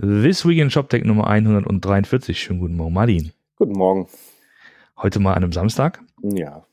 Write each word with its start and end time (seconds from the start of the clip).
This 0.00 0.46
Week 0.46 0.58
in 0.58 0.70
ShopTech 0.70 1.04
Nummer 1.04 1.26
143. 1.26 2.40
Schönen 2.40 2.60
guten 2.60 2.76
Morgen, 2.76 2.94
Martin. 2.94 3.32
Guten 3.56 3.72
Morgen. 3.72 4.08
Heute 4.96 5.18
mal 5.18 5.32
an 5.34 5.42
einem 5.42 5.52
Samstag. 5.52 6.00
Ja. 6.22 6.64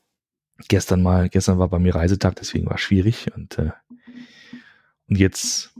Gestern 0.68 1.02
mal, 1.02 1.28
gestern 1.28 1.58
war 1.58 1.68
bei 1.68 1.80
mir 1.80 1.94
Reisetag, 1.96 2.36
deswegen 2.36 2.66
war 2.66 2.76
es 2.76 2.82
schwierig. 2.82 3.26
Und, 3.34 3.58
äh, 3.58 3.70
und 5.08 5.18
jetzt 5.18 5.74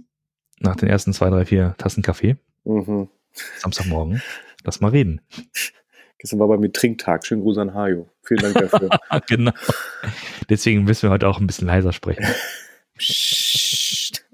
nach 0.58 0.74
den 0.74 0.88
ersten 0.88 1.12
zwei, 1.12 1.30
drei, 1.30 1.44
vier 1.44 1.74
Tassen 1.78 2.02
Kaffee, 2.02 2.36
Mhm. 2.64 3.08
Samstagmorgen, 3.58 4.22
lass 4.64 4.80
mal 4.80 4.90
reden. 4.90 5.20
Gestern 6.18 6.40
war 6.40 6.48
bei 6.48 6.56
mir 6.56 6.72
Trinktag. 6.72 7.24
Schönen 7.24 7.42
Gruß 7.42 7.58
an 7.58 7.74
Hajo. 7.74 8.08
Vielen 8.24 8.40
Dank 8.40 8.70
dafür. 8.70 8.88
genau. 9.28 9.52
Deswegen 10.48 10.82
müssen 10.82 11.04
wir 11.04 11.10
heute 11.10 11.28
auch 11.28 11.38
ein 11.38 11.46
bisschen 11.46 11.68
leiser 11.68 11.92
sprechen. 11.92 12.26
Psst. 12.98 14.25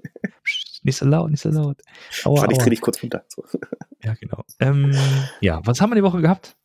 Nicht 0.83 0.97
so 0.97 1.05
laut, 1.05 1.31
nicht 1.31 1.41
so 1.41 1.49
laut. 1.49 1.81
Aua, 2.25 2.41
Warte, 2.41 2.53
ich 2.53 2.59
aua. 2.59 2.63
dreh 2.63 2.69
dich 2.69 2.81
kurz 2.81 3.01
runter. 3.01 3.23
So. 3.27 3.43
Ja, 4.05 4.15
genau. 4.19 4.43
Ähm, 4.59 4.93
ja, 5.39 5.61
was 5.63 5.79
haben 5.79 5.91
wir 5.91 5.95
die 5.95 6.03
Woche 6.03 6.19
gehabt? 6.19 6.57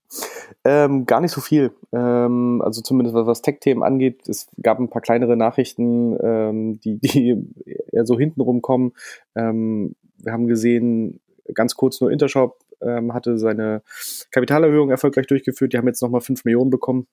Ähm, 0.64 1.06
gar 1.06 1.20
nicht 1.20 1.30
so 1.30 1.40
viel. 1.40 1.70
Ähm, 1.92 2.60
also 2.64 2.80
zumindest 2.82 3.14
was, 3.14 3.26
was 3.28 3.42
Tech-Themen 3.42 3.84
angeht. 3.84 4.28
Es 4.28 4.48
gab 4.60 4.80
ein 4.80 4.90
paar 4.90 5.02
kleinere 5.02 5.36
Nachrichten, 5.36 6.18
ähm, 6.20 6.80
die, 6.80 6.98
die 6.98 7.36
eher 7.92 8.06
so 8.06 8.18
hintenrum 8.18 8.60
kommen. 8.60 8.92
Ähm, 9.36 9.94
wir 10.16 10.32
haben 10.32 10.48
gesehen, 10.48 11.20
ganz 11.54 11.76
kurz 11.76 12.00
nur 12.00 12.10
Intershop 12.10 12.58
ähm, 12.80 13.14
hatte 13.14 13.38
seine 13.38 13.82
Kapitalerhöhung 14.30 14.90
erfolgreich 14.90 15.28
durchgeführt. 15.28 15.72
Die 15.72 15.78
haben 15.78 15.86
jetzt 15.86 16.02
nochmal 16.02 16.20
5 16.22 16.44
Millionen 16.44 16.70
bekommen 16.70 17.06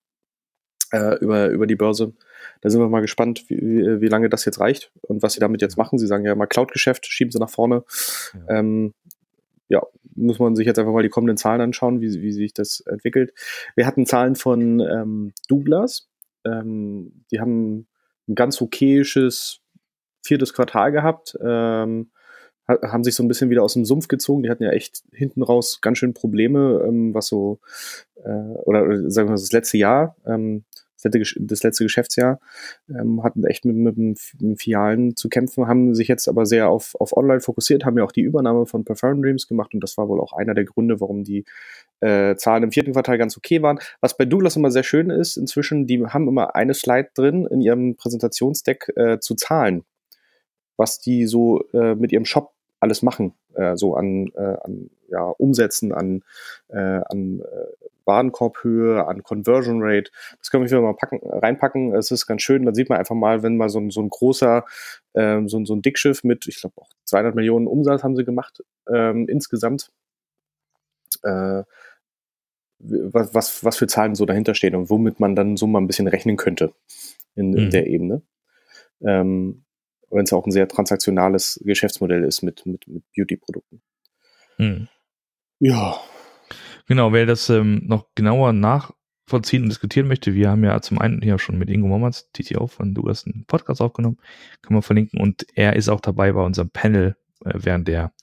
äh, 0.92 1.18
über, 1.20 1.50
über 1.50 1.68
die 1.68 1.76
Börse. 1.76 2.14
Da 2.62 2.70
sind 2.70 2.80
wir 2.80 2.90
mal 2.90 3.02
gespannt, 3.02 3.50
wie, 3.50 3.60
wie, 3.62 4.02
wie 4.02 4.08
lange 4.08 4.30
das 4.30 4.46
jetzt 4.46 4.60
reicht 4.60 4.92
und 5.02 5.22
was 5.22 5.34
sie 5.34 5.40
damit 5.40 5.62
jetzt 5.62 5.78
machen. 5.78 6.00
Sie 6.00 6.08
sagen 6.08 6.26
ja 6.26 6.32
immer 6.32 6.48
Cloud-Geschäft, 6.48 7.06
schieben 7.06 7.32
sie 7.32 7.40
nach 7.40 7.50
vorne. 7.50 7.84
Ja. 8.34 8.60
Ähm, 8.60 8.94
ja, 9.68 9.82
muss 10.16 10.40
man 10.40 10.56
sich 10.56 10.66
jetzt 10.66 10.80
einfach 10.80 10.94
mal 10.94 11.04
die 11.04 11.10
kommenden 11.10 11.38
Zahlen 11.38 11.62
anschauen, 11.62 12.00
wie, 12.00 12.22
wie 12.22 12.32
sich 12.32 12.54
das 12.54 12.82
entwickelt. 12.82 13.34
Wir 13.76 13.86
hatten 13.86 14.06
Zahlen 14.06 14.36
von 14.36 14.80
ähm, 14.80 15.34
Douglas. 15.48 16.08
Ähm, 16.46 17.24
die 17.32 17.40
haben 17.40 17.88
ein 18.28 18.36
ganz 18.36 18.62
okayisches 18.62 19.62
viertes 20.24 20.54
Quartal 20.54 20.92
gehabt. 20.92 21.36
Ähm, 21.42 22.12
ha- 22.68 22.80
haben 22.84 23.04
sich 23.04 23.16
so 23.16 23.24
ein 23.24 23.28
bisschen 23.28 23.50
wieder 23.50 23.64
aus 23.64 23.74
dem 23.74 23.86
Sumpf 23.86 24.08
gezogen. 24.08 24.44
Die 24.44 24.50
hatten 24.50 24.64
ja 24.64 24.72
echt 24.72 25.04
hinten 25.12 25.42
raus 25.42 25.82
ganz 25.82 25.98
schön 25.98 26.14
Probleme, 26.14 26.84
ähm, 26.88 27.14
was 27.14 27.28
so, 27.28 27.60
äh, 28.24 28.30
oder, 28.30 28.84
oder 28.84 29.10
sagen 29.10 29.28
wir 29.28 29.32
mal, 29.32 29.40
das 29.40 29.52
letzte 29.52 29.78
Jahr, 29.78 30.16
ähm, 30.26 30.64
das 31.10 31.64
letzte, 31.64 31.84
Geschäftsjahr, 31.84 32.40
ähm, 32.90 33.24
hatten 33.24 33.46
echt 33.46 33.66
mit, 33.66 33.76
mit, 33.76 33.98
mit 33.98 34.62
Filialen 34.62 35.16
zu 35.16 35.30
kämpfen, 35.30 35.68
haben 35.68 35.94
sich 35.96 36.08
jetzt 36.08 36.28
aber 36.28 36.46
sehr 36.46 36.70
auf, 36.70 36.96
auf 37.00 37.16
Online 37.16 37.40
fokussiert, 37.40 37.86
haben 37.86 37.98
ja 37.98 38.04
auch 38.04 38.12
die 38.12 38.22
Übernahme 38.22 38.66
von 38.66 38.86
Perform 38.86 39.22
Dreams 39.22 39.48
gemacht 39.48 39.74
und 39.74 39.82
das 39.82 39.98
war 39.98 40.08
wohl 40.08 40.20
auch 40.20 40.34
einer 40.34 40.54
der 40.54 40.66
Gründe, 40.66 41.00
warum 41.00 41.24
die 41.24 41.46
äh, 42.02 42.36
Zahlen 42.36 42.64
im 42.64 42.72
vierten 42.72 42.94
Quartal 42.94 43.18
ganz 43.18 43.38
okay 43.38 43.62
waren. 43.62 43.80
Was 44.02 44.18
bei 44.18 44.26
Douglas 44.26 44.56
immer 44.56 44.72
sehr 44.72 44.84
schön 44.84 45.10
ist, 45.10 45.38
inzwischen, 45.38 45.88
die 45.88 46.06
haben 46.06 46.28
immer 46.28 46.56
eine 46.56 46.74
Slide 46.74 47.10
drin 47.14 47.48
in 47.50 47.62
ihrem 47.62 47.96
Präsentationsdeck 47.96 48.92
äh, 48.96 49.20
zu 49.20 49.36
Zahlen, 49.36 49.84
was 50.78 51.00
die 51.00 51.26
so 51.26 51.64
äh, 51.74 51.96
mit 51.96 52.12
ihrem 52.12 52.26
Shop 52.26 52.54
alles 52.80 53.02
machen, 53.02 53.34
äh, 53.56 53.76
so 53.76 53.96
an, 53.96 54.28
äh, 54.36 54.58
an 54.64 54.90
ja, 55.10 55.24
Umsätzen, 55.24 55.92
an, 55.94 56.24
äh, 56.70 56.78
an 56.78 57.42
äh, 57.42 57.46
Warenkorbhöhe, 58.06 59.06
an 59.08 59.24
Conversion 59.24 59.80
Rate. 59.82 60.12
Das 60.40 60.52
können 60.52 60.64
wir 60.64 60.70
wieder 60.70 60.82
mal 60.82 60.94
packen, 60.96 61.20
reinpacken. 61.24 61.96
Es 61.96 62.12
ist 62.12 62.28
ganz 62.28 62.42
schön. 62.44 62.66
Dann 62.66 62.76
sieht 62.76 62.90
man 62.90 63.00
einfach 63.00 63.16
mal, 63.16 63.42
wenn 63.44 63.58
mal 63.58 63.70
so 63.70 63.80
ein, 63.80 63.90
so 63.90 64.02
ein 64.02 64.10
großer, 64.10 64.64
ähm, 65.16 65.50
so, 65.50 65.58
ein- 65.58 65.66
so 65.66 65.76
ein 65.76 65.82
Dickschiff 65.82 66.24
mit, 66.24 66.48
ich 66.48 66.60
glaube 66.62 66.76
auch 66.82 66.90
200 67.06 67.34
Millionen 67.36 67.68
Umsatz 67.68 68.04
haben 68.04 68.16
sie 68.16 68.26
gemacht 68.26 68.64
ähm, 68.94 69.28
insgesamt. 69.28 69.92
Äh, 71.24 71.64
was, 72.80 73.34
was, 73.34 73.64
was 73.64 73.78
für 73.78 73.88
Zahlen 73.88 74.16
so 74.16 74.26
dahinter 74.26 74.54
stehen 74.54 74.76
und 74.76 74.90
womit 74.90 75.20
man 75.20 75.36
dann 75.36 75.58
so 75.58 75.66
mal 75.66 75.80
ein 75.80 75.88
bisschen 75.88 76.08
rechnen 76.08 76.38
könnte 76.38 76.74
in, 77.36 77.54
in 77.56 77.66
Mhm. 77.66 77.70
der 77.72 77.88
Ebene. 77.88 78.22
Ähm, 79.02 79.65
wenn 80.10 80.24
es 80.24 80.34
auch 80.34 80.46
ein 80.46 80.52
sehr 80.52 80.68
transaktionales 80.68 81.62
Geschäftsmodell 81.64 82.24
ist 82.24 82.42
mit, 82.42 82.66
mit, 82.66 82.88
mit 82.88 83.04
Beauty-Produkten. 83.16 83.82
Hm. 84.58 84.88
Ja, 85.60 86.00
Genau, 86.88 87.14
wer 87.14 87.26
das 87.26 87.50
ähm, 87.50 87.82
noch 87.86 88.06
genauer 88.14 88.54
nachvollziehen 88.54 89.64
und 89.64 89.70
diskutieren 89.70 90.08
möchte, 90.08 90.36
wir 90.36 90.50
haben 90.50 90.64
ja 90.64 90.80
zum 90.82 91.00
einen 91.00 91.22
hier 91.22 91.40
schon 91.40 91.58
mit 91.58 91.70
Ingo 91.70 91.88
Mommerts, 91.88 92.30
TTO 92.32 92.68
von 92.68 92.94
Dugas, 92.94 93.26
einen 93.26 93.46
Podcast 93.46 93.82
aufgenommen, 93.82 94.18
können 94.62 94.78
wir 94.78 94.84
verlinken 94.84 95.20
und 95.20 95.48
er 95.56 95.76
ist 95.76 95.90
auch 95.90 96.00
dabei 96.00 96.32
bei 96.32 96.44
unserem 96.44 96.70
Panel 96.70 97.16
äh, 97.44 97.54
während 97.56 97.88
der, 97.88 98.14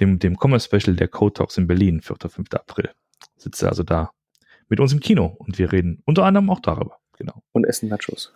dem, 0.00 0.18
dem 0.18 0.36
Commerce 0.38 0.66
Special 0.66 0.96
der 0.96 1.08
Code 1.08 1.34
Talks 1.34 1.58
in 1.58 1.66
Berlin, 1.66 2.00
4. 2.00 2.16
und 2.24 2.32
5. 2.32 2.54
April. 2.54 2.90
Sitzt 3.36 3.62
er 3.62 3.68
also 3.68 3.82
da 3.82 4.12
mit 4.68 4.80
uns 4.80 4.92
im 4.92 5.00
Kino 5.00 5.26
und 5.26 5.58
wir 5.58 5.72
reden 5.72 6.02
unter 6.06 6.24
anderem 6.24 6.48
auch 6.48 6.60
darüber. 6.60 6.96
Genau. 7.18 7.42
und 7.52 7.64
essen 7.66 7.90
Nachos. 7.90 8.32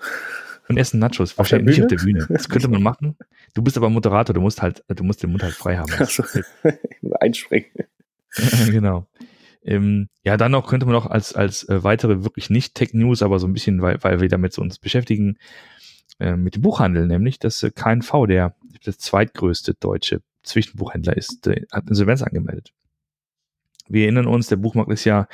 Und 0.69 0.79
essen 0.79 0.99
Nachos. 0.99 1.33
Auf 1.39 1.49
der 1.49 1.59
Wahrscheinlich 1.59 1.77
nicht 1.77 1.85
auf 1.85 1.89
der 1.89 1.97
Bühne. 1.97 2.27
Das 2.29 2.49
könnte 2.49 2.69
man 2.69 2.83
machen. 2.83 3.17
Du 3.55 3.63
bist 3.63 3.77
aber 3.77 3.91
Moderator, 3.91 4.33
du 4.33 4.41
musst 4.41 4.63
halt, 4.63 4.83
du 4.89 5.05
musst 5.05 5.23
den 5.23 5.31
Mund 5.31 5.43
halt 5.43 5.55
frei 5.55 5.77
haben. 5.77 5.93
Also, 5.99 6.25
einspringen. 7.21 7.71
genau. 8.71 9.07
Ähm, 9.63 10.09
ja, 10.25 10.37
dann 10.37 10.53
noch 10.53 10.69
könnte 10.69 10.87
man 10.87 10.95
noch 10.95 11.07
als, 11.07 11.35
als 11.35 11.69
äh, 11.69 11.85
weitere 11.85 12.25
wirklich 12.25 12.51
nicht 12.51 12.75
Tech-News, 12.75 13.23
aber 13.23 13.39
so 13.39 13.47
ein 13.47 13.53
bisschen, 13.53 13.81
weil, 13.81 14.03
weil 14.03 14.21
wir 14.21 14.29
damit 14.29 14.53
so 14.53 14.63
uns 14.63 14.79
beschäftigen, 14.79 15.39
äh, 16.21 16.37
mit 16.37 16.55
dem 16.55 16.63
Buchhandel, 16.63 17.07
nämlich 17.07 17.39
dass 17.39 17.63
äh, 17.63 17.71
KNV, 17.71 18.27
der 18.29 18.55
das 18.85 18.99
zweitgrößte 18.99 19.75
deutsche 19.75 20.21
Zwischenbuchhändler 20.43 21.17
ist, 21.17 21.47
äh, 21.47 21.63
hat 21.73 21.89
Insolvenz 21.89 22.23
angemeldet. 22.23 22.73
Wir 23.89 24.05
erinnern 24.05 24.27
uns, 24.27 24.49
der 24.49 24.57
Buchmarkt 24.57 24.93
ist 24.93 25.05
ja 25.05 25.29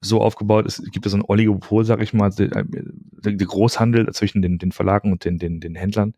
so 0.00 0.20
aufgebaut, 0.20 0.66
es 0.66 0.82
gibt 0.92 1.04
ja 1.04 1.10
so 1.10 1.16
ein 1.16 1.24
Oligopol, 1.26 1.84
sag 1.84 2.00
ich 2.00 2.12
mal, 2.12 2.30
der 2.30 3.46
Großhandel 3.46 4.12
zwischen 4.12 4.40
den, 4.40 4.58
den 4.58 4.70
Verlagen 4.72 5.10
und 5.10 5.24
den, 5.24 5.38
den, 5.38 5.60
den 5.60 5.74
Händlern. 5.74 6.14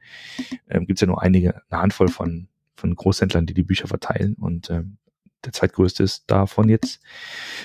Ähm, 0.68 0.86
gibt 0.86 0.98
es 0.98 1.00
ja 1.00 1.06
nur 1.06 1.22
einige, 1.22 1.62
eine 1.70 1.80
Handvoll 1.80 2.08
von, 2.08 2.48
von 2.74 2.94
Großhändlern, 2.94 3.46
die 3.46 3.54
die 3.54 3.62
Bücher 3.62 3.88
verteilen 3.88 4.34
und 4.34 4.68
ähm, 4.70 4.98
der 5.44 5.52
zweitgrößte 5.52 6.02
ist 6.02 6.24
davon 6.30 6.68
jetzt, 6.68 7.00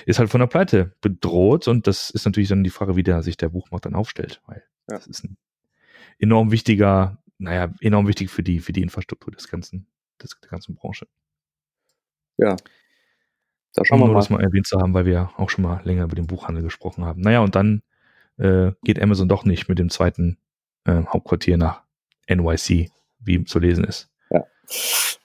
ist 0.06 0.18
halt 0.18 0.30
von 0.30 0.40
der 0.40 0.46
Pleite 0.46 0.94
bedroht 1.00 1.68
und 1.68 1.86
das 1.86 2.10
ist 2.10 2.24
natürlich 2.24 2.48
dann 2.48 2.64
die 2.64 2.70
Frage, 2.70 2.96
wie 2.96 3.02
der 3.02 3.22
sich 3.22 3.36
der 3.36 3.48
Buchmarkt 3.48 3.86
dann 3.86 3.94
aufstellt, 3.94 4.40
weil 4.46 4.62
Ja. 4.88 4.96
das 4.96 5.06
ist 5.06 5.24
ein 5.24 5.36
enorm 6.18 6.52
wichtiger, 6.52 7.18
naja, 7.38 7.74
enorm 7.80 8.06
wichtig 8.06 8.30
für 8.30 8.42
die, 8.42 8.60
für 8.60 8.72
die 8.72 8.82
Infrastruktur 8.82 9.32
des 9.32 9.48
ganzen, 9.48 9.86
des, 10.22 10.38
der 10.40 10.50
ganzen 10.50 10.76
Branche. 10.76 11.06
Ja. 12.38 12.56
Da 13.74 13.80
Um 13.80 13.86
schauen 13.86 14.00
wir 14.00 14.04
nur 14.06 14.14
mal. 14.14 14.20
das 14.20 14.30
mal 14.30 14.42
erwähnt 14.42 14.66
zu 14.66 14.78
haben, 14.80 14.94
weil 14.94 15.06
wir 15.06 15.30
auch 15.36 15.50
schon 15.50 15.64
mal 15.64 15.80
länger 15.84 16.04
über 16.04 16.14
den 16.14 16.26
Buchhandel 16.26 16.62
gesprochen 16.62 17.04
haben. 17.04 17.20
Naja, 17.20 17.40
und 17.40 17.54
dann 17.54 17.82
äh, 18.38 18.72
geht 18.84 19.00
Amazon 19.00 19.28
doch 19.28 19.44
nicht 19.44 19.68
mit 19.68 19.78
dem 19.78 19.90
zweiten 19.90 20.38
äh, 20.84 21.02
Hauptquartier 21.06 21.56
nach 21.56 21.82
NYC, 22.28 22.90
wie 23.20 23.44
zu 23.44 23.58
lesen 23.58 23.84
ist. 23.84 24.08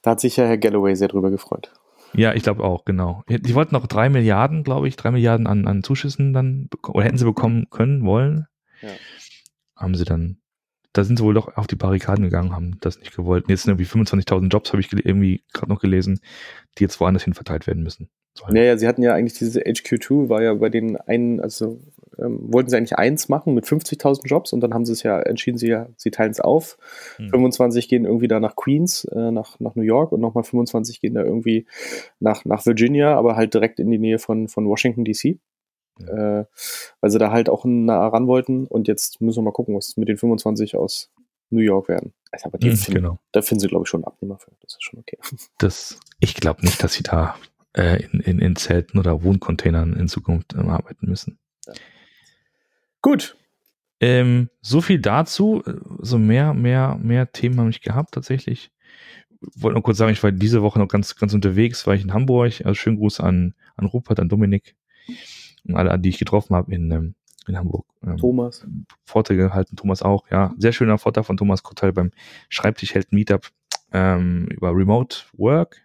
Da 0.02 0.12
hat 0.12 0.19
sich 0.19 0.38
ja 0.38 0.46
Herr 0.46 0.58
Galloway 0.58 0.96
sehr 0.96 1.08
drüber 1.08 1.31
gefreut. 1.31 1.74
Ja, 2.13 2.34
ich 2.34 2.44
glaube 2.44 2.63
auch, 2.63 2.85
genau. 2.85 3.24
Die 3.28 3.56
wollten 3.56 3.75
noch 3.75 3.88
drei 3.88 4.09
Milliarden, 4.09 4.64
glaube 4.64 4.88
ich, 4.88 4.96
drei 4.96 5.12
Milliarden 5.12 5.47
an, 5.47 5.68
an 5.68 5.84
Zuschüssen 5.84 6.34
dann, 6.34 6.69
oder 6.88 7.03
hätten 7.03 7.18
sie 7.18 7.25
bekommen 7.25 7.69
können, 7.69 8.06
wollen. 8.06 8.47
Ja. 8.81 8.90
Haben 9.75 9.96
sie 9.96 10.06
dann, 10.06 10.40
da 10.94 11.03
sind 11.03 11.18
sie 11.20 11.24
wohl 11.24 11.34
doch 11.34 11.56
auf 11.58 11.68
die 11.68 11.75
Barrikaden 11.75 12.24
gegangen, 12.24 12.53
haben 12.56 12.78
das 12.81 13.00
nicht 13.00 13.16
gewollt. 13.16 13.44
Und 13.46 13.50
jetzt 13.52 13.64
sind 13.64 13.72
irgendwie 13.80 13.90
25.000 14.09 14.50
Jobs, 14.50 14.72
habe 14.74 14.81
ich 14.81 14.92
irgendwie 14.92 15.44
gerade 15.53 15.72
noch 15.72 15.80
gelesen, 15.80 16.20
die 16.78 16.84
jetzt 16.84 17.00
woanders 17.00 17.24
hin 17.24 17.34
verteilt 17.34 17.68
werden 17.68 17.84
müssen. 17.84 18.09
sollen. 18.38 18.53
Naja, 18.53 18.78
sie 18.78 18.88
hatten 18.88 19.03
ja 19.03 19.14
eigentlich 19.14 19.38
diese 19.38 19.62
HQ2, 19.62 20.30
war 20.30 20.42
ja 20.42 20.53
bei 20.56 20.70
den 20.70 20.96
einen, 20.97 21.40
also 21.40 21.81
ähm, 22.20 22.40
wollten 22.52 22.70
sie 22.70 22.78
eigentlich 22.78 22.97
eins 22.97 23.30
machen 23.30 23.53
mit 23.53 23.66
50.000 23.66 24.26
Jobs 24.28 24.53
und 24.53 24.62
dann 24.62 24.74
haben 24.74 24.86
sie 24.86 24.94
es 24.94 25.03
ja 25.03 25.20
entschieden, 25.20 25.58
sie, 25.59 25.68
ja- 25.68 25.88
sie 25.97 26.09
teilen 26.09 26.31
es 26.31 26.40
auf. 26.40 26.78
Hm. 27.18 27.30
25 27.30 27.90
gehen 27.90 28.06
irgendwie 28.06 28.28
da 28.28 28.40
nach 28.40 28.56
Queens, 28.56 29.06
äh, 29.06 29.31
nach, 29.31 29.59
nach 29.59 29.76
New 29.76 29.84
York 29.84 30.12
und 30.12 30.20
nochmal 30.22 30.44
25 30.44 31.00
gehen 31.00 31.14
da 31.14 31.23
irgendwie 31.23 31.67
nach, 32.20 32.44
nach 32.46 32.66
Virginia, 32.66 33.16
aber 33.16 33.35
halt 33.35 33.53
direkt 33.53 33.79
in 33.79 33.91
die 33.91 34.00
Nähe 34.00 34.17
von, 34.17 34.47
von 34.47 34.67
Washington 34.67 35.03
DC. 35.06 35.38
Äh, 35.99 36.46
weil 37.02 37.09
sie 37.09 37.20
da 37.20 37.32
halt 37.32 37.49
auch 37.49 37.66
nah 37.66 38.08
ran 38.08 38.28
wollten 38.28 38.67
und 38.67 38.88
jetzt 38.88 39.22
müssen 39.22 39.40
wir 39.40 39.44
mal 39.44 39.52
gucken, 39.52 39.76
was 39.76 39.97
mit 39.97 40.08
den 40.08 40.17
25 40.17 40.76
aus 40.76 41.11
New 41.49 41.61
York 41.61 41.88
werden. 41.88 42.14
Also, 42.32 42.47
aber 42.47 42.58
die 42.58 42.70
Hm, 42.70 42.78
finden, 42.78 43.02
genau. 43.02 43.20
da 43.32 43.41
finden 43.41 43.61
sie, 43.61 43.67
glaube 43.67 43.84
ich, 43.84 43.90
schon 43.90 44.03
einen 44.03 44.14
Abnehmer 44.14 44.38
für. 44.38 44.52
Das 44.61 44.73
ist 44.73 44.84
schon 44.84 44.99
okay. 44.99 45.17
Das, 45.58 45.99
ich 46.20 46.35
glaube 46.35 46.61
nicht, 46.64 46.84
dass 46.84 46.94
sie 46.94 47.03
da 47.03 47.35
äh, 47.73 48.03
in, 48.03 48.20
in, 48.20 48.40
in 48.40 48.55
Zelten 48.55 48.99
oder 48.99 49.23
Wohncontainern 49.23 49.94
in 49.94 50.08
Zukunft 50.08 50.53
ähm, 50.53 50.70
arbeiten 50.70 51.08
müssen. 51.08 51.40
Gut. 53.02 53.38
Ähm, 53.99 54.49
so 54.61 54.82
viel 54.82 54.99
dazu. 54.99 55.64
So 55.99 56.17
mehr, 56.20 56.53
mehr, 56.53 56.99
mehr 57.02 57.32
Themen 57.32 57.59
habe 57.59 57.70
ich 57.70 57.82
gehabt 57.82 58.14
tatsächlich. 58.14 58.72
Wollte 59.40 59.76
nur 59.76 59.84
kurz 59.84 59.97
sagen, 59.97 60.11
ich 60.11 60.23
war 60.23 60.32
diese 60.32 60.61
Woche 60.61 60.79
noch 60.79 60.88
ganz, 60.88 61.16
ganz 61.16 61.34
unterwegs, 61.34 61.85
war 61.88 61.96
ich 61.96 62.03
in 62.03 62.14
Hamburg. 62.14 62.53
Also 62.66 62.73
schönen 62.73 62.97
Gruß 62.97 63.20
an, 63.20 63.53
an 63.76 63.85
Rupert, 63.85 64.20
an 64.20 64.29
Dominik 64.29 64.76
alle, 65.75 65.97
die 65.99 66.09
ich 66.09 66.19
getroffen 66.19 66.55
habe 66.55 66.73
in, 66.73 66.91
ähm, 66.91 67.16
in 67.47 67.58
Hamburg. 67.58 67.85
Ähm, 68.03 68.17
Thomas. 68.17 68.66
Vorträge 69.03 69.43
gehalten, 69.43 69.75
Thomas 69.75 70.02
auch, 70.02 70.29
ja. 70.29 70.53
Sehr 70.58 70.73
schöner 70.73 70.97
Vortrag 70.97 71.25
von 71.25 71.37
Thomas 71.37 71.64
Kottal 71.64 71.93
beim 71.93 72.11
Schreibtischheld 72.49 73.11
Meetup 73.11 73.49
ähm, 73.91 74.47
über 74.47 74.72
Remote 74.75 75.17
Work. 75.34 75.81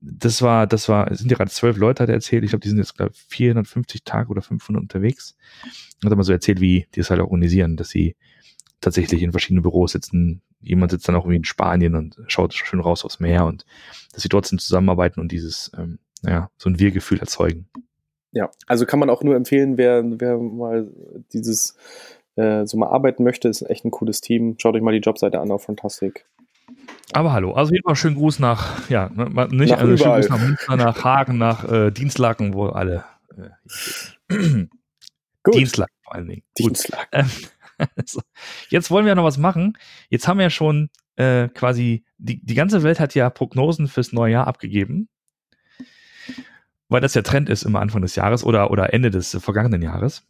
das 0.00 0.42
war, 0.42 0.66
das 0.66 0.88
war, 0.88 1.10
es 1.10 1.18
sind 1.18 1.30
ja 1.30 1.36
gerade 1.36 1.50
zwölf 1.50 1.76
Leute, 1.76 2.02
hat 2.02 2.10
er 2.10 2.16
erzählt. 2.16 2.44
Ich 2.44 2.50
glaube, 2.50 2.62
die 2.62 2.68
sind 2.68 2.78
jetzt, 2.78 2.96
glaube 2.96 3.12
450 3.14 4.04
Tage 4.04 4.30
oder 4.30 4.42
500 4.42 4.82
unterwegs. 4.82 5.36
Hat 6.04 6.10
er 6.10 6.16
mal 6.16 6.22
so 6.24 6.32
erzählt, 6.32 6.60
wie 6.60 6.86
die 6.94 7.00
es 7.00 7.10
halt 7.10 7.20
organisieren, 7.20 7.76
dass 7.76 7.88
sie 7.88 8.16
tatsächlich 8.80 9.22
in 9.22 9.30
verschiedenen 9.30 9.62
Büros 9.62 9.92
sitzen. 9.92 10.42
Jemand 10.60 10.90
sitzt 10.90 11.08
dann 11.08 11.14
auch 11.14 11.24
irgendwie 11.24 11.36
in 11.36 11.44
Spanien 11.44 11.94
und 11.94 12.18
schaut 12.26 12.54
schön 12.54 12.80
raus 12.80 13.04
aufs 13.04 13.20
Meer 13.20 13.46
und 13.46 13.64
dass 14.12 14.22
sie 14.22 14.28
trotzdem 14.28 14.58
zusammenarbeiten 14.58 15.20
und 15.20 15.32
dieses, 15.32 15.70
ähm, 15.76 15.98
naja, 16.22 16.50
so 16.56 16.68
ein 16.68 16.78
Wir-Gefühl 16.78 17.20
erzeugen. 17.20 17.68
Ja, 18.32 18.50
also 18.66 18.86
kann 18.86 18.98
man 18.98 19.10
auch 19.10 19.22
nur 19.22 19.34
empfehlen, 19.34 19.78
wer, 19.78 20.02
wer 20.04 20.38
mal 20.38 20.88
dieses 21.32 21.76
äh, 22.36 22.66
so 22.66 22.76
mal 22.76 22.88
arbeiten 22.88 23.24
möchte, 23.24 23.48
ist 23.48 23.62
echt 23.62 23.84
ein 23.84 23.90
cooles 23.90 24.20
Team. 24.20 24.56
Schaut 24.58 24.74
euch 24.74 24.82
mal 24.82 24.92
die 24.92 24.98
Jobseite 24.98 25.40
an 25.40 25.50
auf 25.50 25.64
Fantastic. 25.64 26.26
Aber 27.12 27.32
hallo, 27.32 27.52
also 27.52 27.72
jeden 27.72 27.84
Fall 27.84 27.96
schönen 27.96 28.16
Gruß 28.16 28.40
nach, 28.40 28.88
ja, 28.90 29.08
ne, 29.14 29.48
nicht 29.50 29.70
nach 29.70 29.78
also 29.78 29.96
schönen 29.96 30.14
Gruß 30.14 30.28
nach 30.28 30.40
Münster, 30.40 30.76
nach 30.76 31.04
Hagen, 31.04 31.38
nach 31.38 31.70
äh, 31.70 31.90
Dienstlaken, 31.90 32.52
wo 32.52 32.66
alle 32.66 33.04
äh, 34.28 34.66
Dienstlaken 35.54 35.94
vor 36.02 36.14
allen 36.14 36.28
Dingen. 36.28 36.42
Dienstlaken. 36.58 37.08
Ähm, 37.12 37.88
so. 38.04 38.20
Jetzt 38.68 38.90
wollen 38.90 39.06
wir 39.06 39.14
noch 39.14 39.24
was 39.24 39.38
machen. 39.38 39.78
Jetzt 40.08 40.26
haben 40.26 40.38
wir 40.38 40.44
ja 40.44 40.50
schon 40.50 40.90
äh, 41.14 41.48
quasi, 41.48 42.04
die, 42.18 42.44
die 42.44 42.54
ganze 42.54 42.82
Welt 42.82 43.00
hat 43.00 43.14
ja 43.14 43.30
Prognosen 43.30 43.86
fürs 43.86 44.12
neue 44.12 44.32
Jahr 44.32 44.46
abgegeben 44.46 45.08
weil 46.88 47.00
das 47.00 47.14
ja 47.14 47.22
Trend 47.22 47.48
ist 47.48 47.64
immer 47.64 47.80
Anfang 47.80 48.02
des 48.02 48.14
Jahres 48.14 48.44
oder, 48.44 48.70
oder 48.70 48.92
Ende 48.92 49.10
des 49.10 49.34
äh, 49.34 49.40
vergangenen 49.40 49.82
Jahres. 49.82 50.24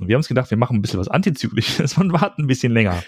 Und 0.00 0.08
wir 0.08 0.14
haben 0.14 0.20
uns 0.20 0.28
gedacht, 0.28 0.50
wir 0.50 0.56
machen 0.56 0.76
ein 0.76 0.82
bisschen 0.82 1.00
was 1.00 1.08
Antizyklisches 1.08 1.98
und 1.98 2.12
warten 2.12 2.42
ein 2.42 2.46
bisschen 2.46 2.72
länger. 2.72 3.02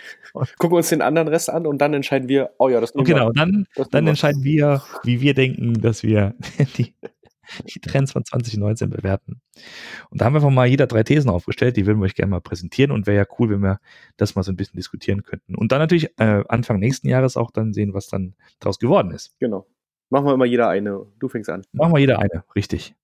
Gucken 0.58 0.76
uns 0.76 0.90
den 0.90 1.02
anderen 1.02 1.28
Rest 1.28 1.50
an 1.50 1.66
und 1.66 1.78
dann 1.78 1.94
entscheiden 1.94 2.28
wir, 2.28 2.50
oh 2.58 2.68
ja, 2.68 2.80
das 2.80 2.94
nehmen 2.94 3.06
Genau, 3.06 3.32
dann, 3.32 3.66
dann 3.90 4.06
entscheiden 4.06 4.44
wir, 4.44 4.82
wie 5.02 5.20
wir 5.20 5.34
denken, 5.34 5.80
dass 5.80 6.02
wir 6.02 6.34
die, 6.76 6.94
die 7.74 7.80
Trends 7.80 8.12
von 8.12 8.24
2019 8.24 8.90
bewerten. 8.90 9.40
Und 10.10 10.20
da 10.20 10.26
haben 10.26 10.34
wir 10.34 10.38
einfach 10.38 10.50
mal 10.50 10.66
jeder 10.66 10.86
drei 10.86 11.02
Thesen 11.02 11.30
aufgestellt, 11.30 11.78
die 11.78 11.86
würden 11.86 12.00
wir 12.00 12.04
euch 12.04 12.14
gerne 12.14 12.30
mal 12.30 12.40
präsentieren 12.40 12.90
und 12.90 13.06
wäre 13.06 13.16
ja 13.16 13.26
cool, 13.38 13.48
wenn 13.50 13.60
wir 13.60 13.80
das 14.18 14.34
mal 14.34 14.42
so 14.42 14.52
ein 14.52 14.56
bisschen 14.56 14.76
diskutieren 14.76 15.22
könnten. 15.22 15.54
Und 15.54 15.72
dann 15.72 15.78
natürlich 15.78 16.10
äh, 16.18 16.44
Anfang 16.48 16.78
nächsten 16.78 17.08
Jahres 17.08 17.38
auch 17.38 17.50
dann 17.50 17.72
sehen, 17.72 17.94
was 17.94 18.08
dann 18.08 18.34
daraus 18.58 18.78
geworden 18.78 19.10
ist. 19.10 19.34
Genau. 19.40 19.66
Machen 20.10 20.26
wir 20.26 20.34
immer 20.34 20.44
jeder 20.44 20.68
eine. 20.68 21.06
Du 21.18 21.28
fängst 21.28 21.48
an. 21.48 21.62
Machen 21.72 21.94
wir 21.94 22.00
jeder 22.00 22.18
eine, 22.18 22.44
richtig. 22.54 22.94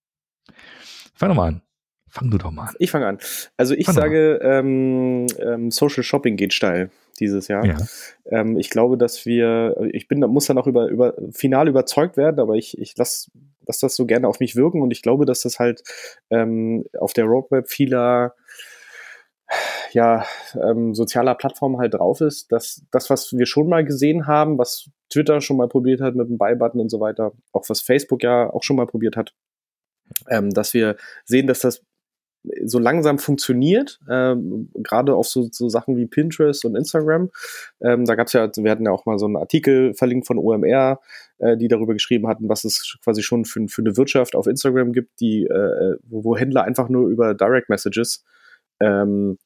Fang 1.15 1.29
doch 1.29 1.35
mal 1.35 1.47
an. 1.47 1.61
Fang 2.09 2.29
du 2.29 2.37
doch 2.37 2.51
mal 2.51 2.67
an. 2.67 2.75
Ich 2.79 2.91
fange 2.91 3.07
an. 3.07 3.17
Also 3.57 3.73
ich 3.73 3.85
Fang 3.85 3.95
sage, 3.95 4.39
ähm, 4.41 5.27
ähm, 5.39 5.71
Social 5.71 6.03
Shopping 6.03 6.35
geht 6.37 6.53
steil 6.53 6.91
dieses 7.19 7.47
Jahr. 7.47 7.65
Ja. 7.65 7.77
Ähm, 8.25 8.57
ich 8.57 8.69
glaube, 8.69 8.97
dass 8.97 9.25
wir, 9.25 9.75
ich 9.91 10.07
bin, 10.07 10.19
muss 10.19 10.45
dann 10.45 10.57
auch 10.57 10.67
über, 10.67 10.87
über 10.87 11.15
final 11.31 11.67
überzeugt 11.67 12.15
werden, 12.15 12.39
aber 12.39 12.55
ich, 12.55 12.77
ich 12.77 12.95
lasse 12.97 13.31
lass 13.67 13.79
das 13.79 13.95
so 13.95 14.05
gerne 14.05 14.27
auf 14.27 14.39
mich 14.39 14.55
wirken 14.55 14.81
und 14.81 14.91
ich 14.91 15.01
glaube, 15.01 15.25
dass 15.25 15.41
das 15.41 15.59
halt 15.59 15.83
ähm, 16.29 16.85
auf 16.97 17.13
der 17.13 17.25
Roadmap 17.25 17.67
vieler 17.67 18.33
ja, 19.91 20.25
ähm, 20.61 20.93
sozialer 20.93 21.35
Plattformen 21.35 21.77
halt 21.77 21.93
drauf 21.93 22.21
ist, 22.21 22.51
dass 22.51 22.83
das, 22.91 23.09
was 23.09 23.33
wir 23.33 23.45
schon 23.45 23.69
mal 23.69 23.85
gesehen 23.85 24.27
haben, 24.27 24.57
was 24.57 24.89
Twitter 25.09 25.41
schon 25.41 25.57
mal 25.57 25.67
probiert 25.67 26.01
hat 26.01 26.15
mit 26.15 26.29
dem 26.29 26.37
Buy-Button 26.37 26.79
und 26.79 26.89
so 26.89 26.99
weiter, 26.99 27.33
auch 27.51 27.63
was 27.67 27.81
Facebook 27.81 28.23
ja 28.23 28.49
auch 28.49 28.63
schon 28.63 28.75
mal 28.75 28.87
probiert 28.87 29.15
hat, 29.15 29.33
ähm, 30.29 30.51
dass 30.51 30.73
wir 30.73 30.97
sehen, 31.25 31.47
dass 31.47 31.59
das 31.59 31.81
so 32.65 32.79
langsam 32.79 33.19
funktioniert, 33.19 33.99
ähm, 34.09 34.69
gerade 34.75 35.15
auf 35.15 35.27
so, 35.27 35.49
so 35.51 35.69
Sachen 35.69 35.97
wie 35.97 36.05
Pinterest 36.05 36.63
und 36.65 36.75
Instagram. 36.75 37.29
Ähm, 37.81 38.05
da 38.05 38.15
gab 38.15 38.27
es 38.27 38.33
ja, 38.33 38.49
wir 38.55 38.71
hatten 38.71 38.85
ja 38.85 38.91
auch 38.91 39.05
mal 39.05 39.19
so 39.19 39.25
einen 39.25 39.37
Artikel 39.37 39.93
verlinkt 39.93 40.27
von 40.27 40.37
OMR, 40.37 40.99
äh, 41.39 41.57
die 41.57 41.67
darüber 41.67 41.93
geschrieben 41.93 42.27
hatten, 42.27 42.47
was 42.49 42.63
es 42.63 42.97
quasi 43.03 43.21
schon 43.21 43.45
für, 43.45 43.67
für 43.67 43.81
eine 43.81 43.97
Wirtschaft 43.97 44.35
auf 44.35 44.47
Instagram 44.47 44.93
gibt, 44.93 45.19
die, 45.19 45.43
äh, 45.43 45.97
wo, 46.03 46.23
wo 46.23 46.37
Händler 46.37 46.63
einfach 46.63 46.89
nur 46.89 47.09
über 47.09 47.33
Direct 47.33 47.69
Messages 47.69 48.23
ähm, 48.79 49.37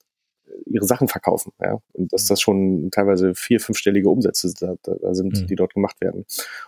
ihre 0.66 0.86
Sachen 0.86 1.08
verkaufen. 1.08 1.52
Ja? 1.62 1.80
Und 1.94 2.14
dass 2.14 2.26
mhm. 2.26 2.28
das 2.30 2.42
schon 2.42 2.90
teilweise 2.92 3.36
vier, 3.36 3.60
fünfstellige 3.60 4.10
Umsätze 4.10 4.54
da, 4.60 4.76
da 4.84 5.14
sind, 5.14 5.42
mhm. 5.42 5.48
die 5.48 5.56
dort 5.56 5.74
gemacht 5.74 6.02
werden. 6.02 6.26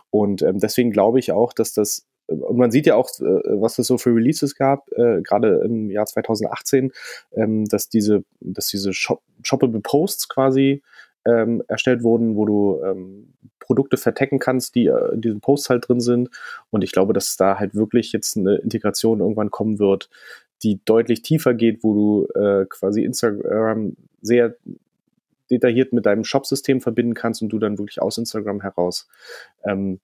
Und 0.09 0.41
ähm, 0.41 0.59
deswegen 0.59 0.91
glaube 0.91 1.19
ich 1.19 1.31
auch, 1.31 1.53
dass 1.53 1.73
das 1.73 2.05
und 2.27 2.57
man 2.57 2.71
sieht 2.71 2.85
ja 2.85 2.95
auch, 2.95 3.09
äh, 3.19 3.61
was 3.61 3.79
es 3.79 3.87
so 3.87 3.97
für 3.97 4.15
Releases 4.15 4.55
gab, 4.55 4.89
äh, 4.93 5.21
gerade 5.21 5.61
im 5.65 5.89
Jahr 5.89 6.05
2018, 6.05 6.91
ähm, 7.33 7.65
dass 7.65 7.89
diese, 7.89 8.23
dass 8.39 8.67
diese 8.67 8.93
Shop 8.93 9.21
Shoppable 9.41 9.81
Posts 9.81 10.29
quasi 10.29 10.81
ähm, 11.25 11.63
erstellt 11.67 12.03
wurden, 12.03 12.35
wo 12.35 12.45
du 12.45 12.81
ähm, 12.83 13.33
Produkte 13.59 13.97
vertecken 13.97 14.39
kannst, 14.39 14.75
die 14.75 14.87
äh, 14.87 15.13
in 15.13 15.21
diesen 15.21 15.41
Posts 15.41 15.69
halt 15.69 15.87
drin 15.87 15.99
sind. 15.99 16.29
Und 16.69 16.83
ich 16.83 16.91
glaube, 16.91 17.13
dass 17.13 17.37
da 17.37 17.59
halt 17.59 17.75
wirklich 17.75 18.11
jetzt 18.11 18.37
eine 18.37 18.55
Integration 18.55 19.19
irgendwann 19.19 19.51
kommen 19.51 19.79
wird, 19.79 20.09
die 20.63 20.81
deutlich 20.85 21.21
tiefer 21.21 21.53
geht, 21.53 21.83
wo 21.83 21.93
du 21.93 22.39
äh, 22.39 22.65
quasi 22.67 23.03
Instagram 23.03 23.95
sehr 24.21 24.55
detailliert 25.51 25.93
mit 25.93 26.05
deinem 26.05 26.23
Shop-System 26.23 26.81
verbinden 26.81 27.13
kannst 27.13 27.41
und 27.41 27.49
du 27.49 27.59
dann 27.59 27.77
wirklich 27.77 28.01
aus 28.01 28.17
Instagram 28.17 28.61
heraus 28.61 29.07
ähm, 29.65 29.99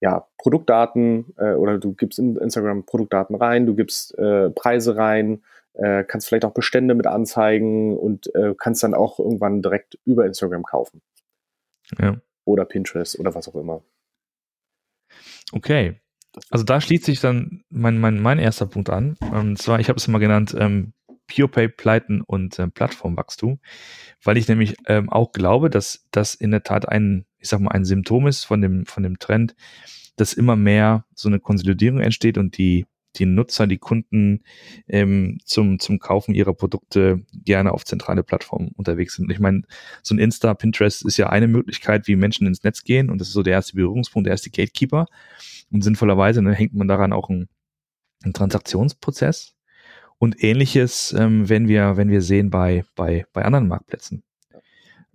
ja, 0.00 0.26
Produktdaten 0.36 1.32
äh, 1.36 1.52
oder 1.52 1.78
du 1.78 1.94
gibst 1.94 2.18
in 2.18 2.36
Instagram 2.36 2.84
Produktdaten 2.84 3.36
rein, 3.36 3.66
du 3.66 3.76
gibst 3.76 4.18
äh, 4.18 4.50
Preise 4.50 4.96
rein, 4.96 5.44
äh, 5.74 6.02
kannst 6.02 6.28
vielleicht 6.28 6.44
auch 6.44 6.54
Bestände 6.54 6.94
mit 6.94 7.06
anzeigen 7.06 7.96
und 7.96 8.34
äh, 8.34 8.54
kannst 8.58 8.82
dann 8.82 8.94
auch 8.94 9.20
irgendwann 9.20 9.62
direkt 9.62 9.98
über 10.04 10.26
Instagram 10.26 10.64
kaufen. 10.64 11.02
Ja. 11.98 12.20
Oder 12.44 12.64
Pinterest 12.64 13.18
oder 13.20 13.34
was 13.36 13.48
auch 13.48 13.54
immer. 13.54 13.84
Okay. 15.52 16.01
Also 16.50 16.64
da 16.64 16.80
schließt 16.80 17.04
sich 17.04 17.20
dann 17.20 17.62
mein, 17.68 17.98
mein, 17.98 18.20
mein 18.20 18.38
erster 18.38 18.66
Punkt 18.66 18.90
an. 18.90 19.16
Und 19.32 19.58
zwar, 19.58 19.80
ich 19.80 19.88
habe 19.88 19.98
es 19.98 20.08
mal 20.08 20.18
genannt, 20.18 20.54
ähm, 20.58 20.94
PurePay, 21.26 21.68
Pleiten 21.68 22.20
und 22.20 22.58
äh, 22.58 22.68
Plattformwachstum, 22.68 23.60
weil 24.22 24.36
ich 24.36 24.48
nämlich 24.48 24.76
ähm, 24.86 25.08
auch 25.10 25.32
glaube, 25.32 25.70
dass 25.70 26.06
das 26.10 26.34
in 26.34 26.50
der 26.50 26.62
Tat 26.62 26.88
ein, 26.88 27.26
ich 27.38 27.48
sag 27.48 27.60
mal, 27.60 27.70
ein 27.70 27.84
Symptom 27.84 28.26
ist 28.26 28.44
von 28.44 28.60
dem, 28.60 28.86
von 28.86 29.02
dem 29.02 29.18
Trend, 29.18 29.54
dass 30.16 30.34
immer 30.34 30.56
mehr 30.56 31.06
so 31.14 31.28
eine 31.28 31.40
Konsolidierung 31.40 32.00
entsteht 32.00 32.38
und 32.38 32.58
die, 32.58 32.86
die 33.16 33.26
Nutzer, 33.26 33.66
die 33.66 33.78
Kunden 33.78 34.42
ähm, 34.88 35.38
zum, 35.44 35.78
zum 35.78 35.98
Kaufen 35.98 36.34
ihrer 36.34 36.54
Produkte 36.54 37.24
gerne 37.32 37.72
auf 37.72 37.84
zentrale 37.84 38.22
Plattformen 38.22 38.72
unterwegs 38.76 39.16
sind. 39.16 39.26
Und 39.26 39.32
ich 39.32 39.40
meine, 39.40 39.62
so 40.02 40.14
ein 40.14 40.18
Insta, 40.18 40.54
Pinterest 40.54 41.04
ist 41.04 41.16
ja 41.16 41.28
eine 41.28 41.48
Möglichkeit, 41.48 42.06
wie 42.08 42.16
Menschen 42.16 42.46
ins 42.46 42.62
Netz 42.62 42.84
gehen 42.84 43.10
und 43.10 43.20
das 43.20 43.28
ist 43.28 43.34
so 43.34 43.42
der 43.42 43.54
erste 43.54 43.76
Berührungspunkt, 43.76 44.26
der 44.26 44.32
erste 44.32 44.50
Gatekeeper. 44.50 45.06
Und 45.72 45.82
sinnvollerweise 45.82 46.42
ne, 46.42 46.54
hängt 46.54 46.74
man 46.74 46.86
daran 46.86 47.12
auch 47.12 47.30
einen, 47.30 47.48
einen 48.22 48.34
Transaktionsprozess 48.34 49.54
und 50.18 50.42
ähnliches, 50.44 51.12
ähm, 51.18 51.48
wenn 51.48 51.66
wir, 51.66 51.96
wenn 51.96 52.10
wir 52.10 52.20
sehen 52.20 52.50
bei, 52.50 52.84
bei, 52.94 53.26
bei 53.32 53.44
anderen 53.44 53.68
Marktplätzen. 53.68 54.22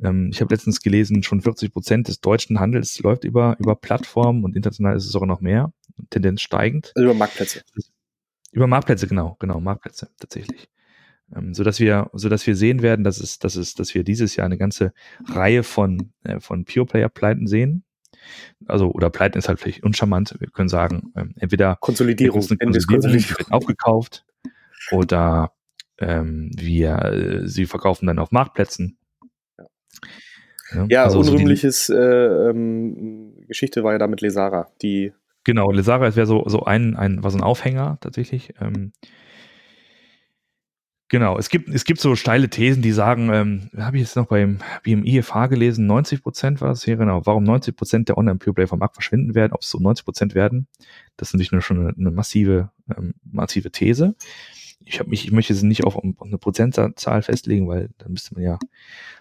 Ähm, 0.04 0.30
ich 0.34 0.42
habe 0.42 0.54
letztens 0.54 0.82
gelesen, 0.82 1.24
schon 1.24 1.42
40 1.42 1.72
Prozent 1.72 2.08
des 2.08 2.20
deutschen 2.20 2.60
Handels 2.60 3.00
läuft 3.00 3.24
über, 3.24 3.56
über 3.60 3.76
Plattformen 3.76 4.44
und 4.44 4.56
international 4.56 4.98
ist 4.98 5.06
es 5.06 5.12
sogar 5.12 5.28
noch 5.28 5.42
mehr, 5.42 5.72
Tendenz 6.10 6.42
steigend. 6.42 6.92
Also 6.96 7.06
über 7.06 7.14
Marktplätze. 7.14 7.62
Über 8.52 8.68
Marktplätze, 8.68 9.08
genau, 9.08 9.38
genau, 9.40 9.60
Marktplätze 9.60 10.10
tatsächlich. 10.20 10.70
Ähm, 11.36 11.54
so 11.54 11.64
dass 11.64 11.80
wir, 11.80 12.10
so 12.14 12.30
dass 12.30 12.48
wir 12.48 12.56
sehen 12.56 12.82
werden, 12.82 13.04
dass 13.04 13.20
es, 13.20 13.40
dass 13.40 13.56
es, 13.56 13.76
dass 13.76 13.94
wir 13.94 14.04
dieses 14.04 14.36
Jahr 14.36 14.46
eine 14.46 14.58
ganze 14.58 14.92
Reihe 15.26 15.64
von, 15.64 16.12
äh, 16.24 16.40
von 16.40 16.66
Pure 16.66 16.86
Player 16.86 17.10
Pleiten 17.10 17.48
sehen 17.48 17.84
also 18.66 18.92
oder 18.92 19.10
Pleiten 19.10 19.38
ist 19.38 19.48
halt 19.48 19.60
vielleicht 19.60 19.84
uncharmant. 19.84 20.36
Wir 20.40 20.50
können 20.50 20.70
sagen, 20.70 21.12
ähm, 21.16 21.34
entweder 21.40 21.76
Konsolidierung, 21.80 22.42
Konsolidierung 22.42 23.52
aufgekauft 23.52 24.26
oder 24.92 25.52
ähm, 26.00 26.52
wir 26.56 27.04
äh, 27.06 27.48
sie 27.48 27.66
verkaufen 27.66 28.08
dann 28.08 28.20
auf 28.20 28.32
Marktplätzen. 28.32 28.98
Ja, 30.74 30.86
ja 30.90 31.04
also 31.04 31.20
unrühmliches 31.20 31.90
äh, 31.90 31.96
ähm, 31.96 33.46
Geschichte 33.48 33.84
war 33.84 33.94
ja 33.94 33.98
da 33.98 34.08
mit 34.08 34.22
Lesara, 34.22 34.70
die 34.82 35.14
Genau, 35.48 35.72
Lesara 35.72 36.14
wäre 36.18 36.28
so, 36.28 36.44
so 36.48 36.66
ein, 36.66 36.98
ein, 36.98 37.24
war 37.24 37.32
so 37.32 37.38
ein 37.38 37.44
Aufhänger 37.44 38.00
tatsächlich. 38.02 38.54
Ähm, 38.60 38.92
Genau, 41.10 41.38
es 41.38 41.48
gibt, 41.48 41.70
es 41.70 41.86
gibt 41.86 42.02
so 42.02 42.18
steile 42.18 42.50
Thesen, 42.50 42.82
die 42.82 42.92
sagen, 42.92 43.30
ähm, 43.32 43.70
habe 43.78 43.96
ich 43.96 44.04
jetzt 44.04 44.18
noch 44.18 44.28
beim 44.28 44.60
BMI-FH 44.84 45.48
gelesen, 45.48 45.86
90 45.86 46.22
Prozent 46.22 46.60
war 46.60 46.72
es 46.72 46.84
hier, 46.84 46.98
genau, 46.98 47.26
warum 47.26 47.46
90 47.46 47.78
Prozent 47.78 48.10
der 48.10 48.18
Online-Pure-Play 48.18 48.68
vom 48.68 48.80
Markt 48.80 48.96
verschwinden 48.96 49.34
werden, 49.34 49.54
ob 49.54 49.62
es 49.62 49.70
so 49.70 49.80
90 49.80 50.04
Prozent 50.04 50.36
werden, 50.36 50.68
das 51.16 51.30
ist 51.30 51.34
natürlich 51.34 51.54
nur 51.54 51.62
schon 51.62 51.80
eine, 51.80 51.96
eine 51.98 52.12
massive, 52.12 52.72
ähm, 52.96 53.14
massive 53.24 53.72
These. 53.72 54.16
Ich, 54.84 55.00
hab 55.00 55.08
mich, 55.08 55.26
ich 55.26 55.32
möchte 55.32 55.56
sie 55.56 55.66
nicht 55.66 55.86
auf, 55.86 55.96
auf 55.96 56.04
eine 56.22 56.38
Prozentzahl 56.38 57.22
festlegen, 57.22 57.70
weil 57.70 57.90
dann 58.00 58.12
müsste 58.12 58.34
man 58.34 58.44
ja 58.44 58.60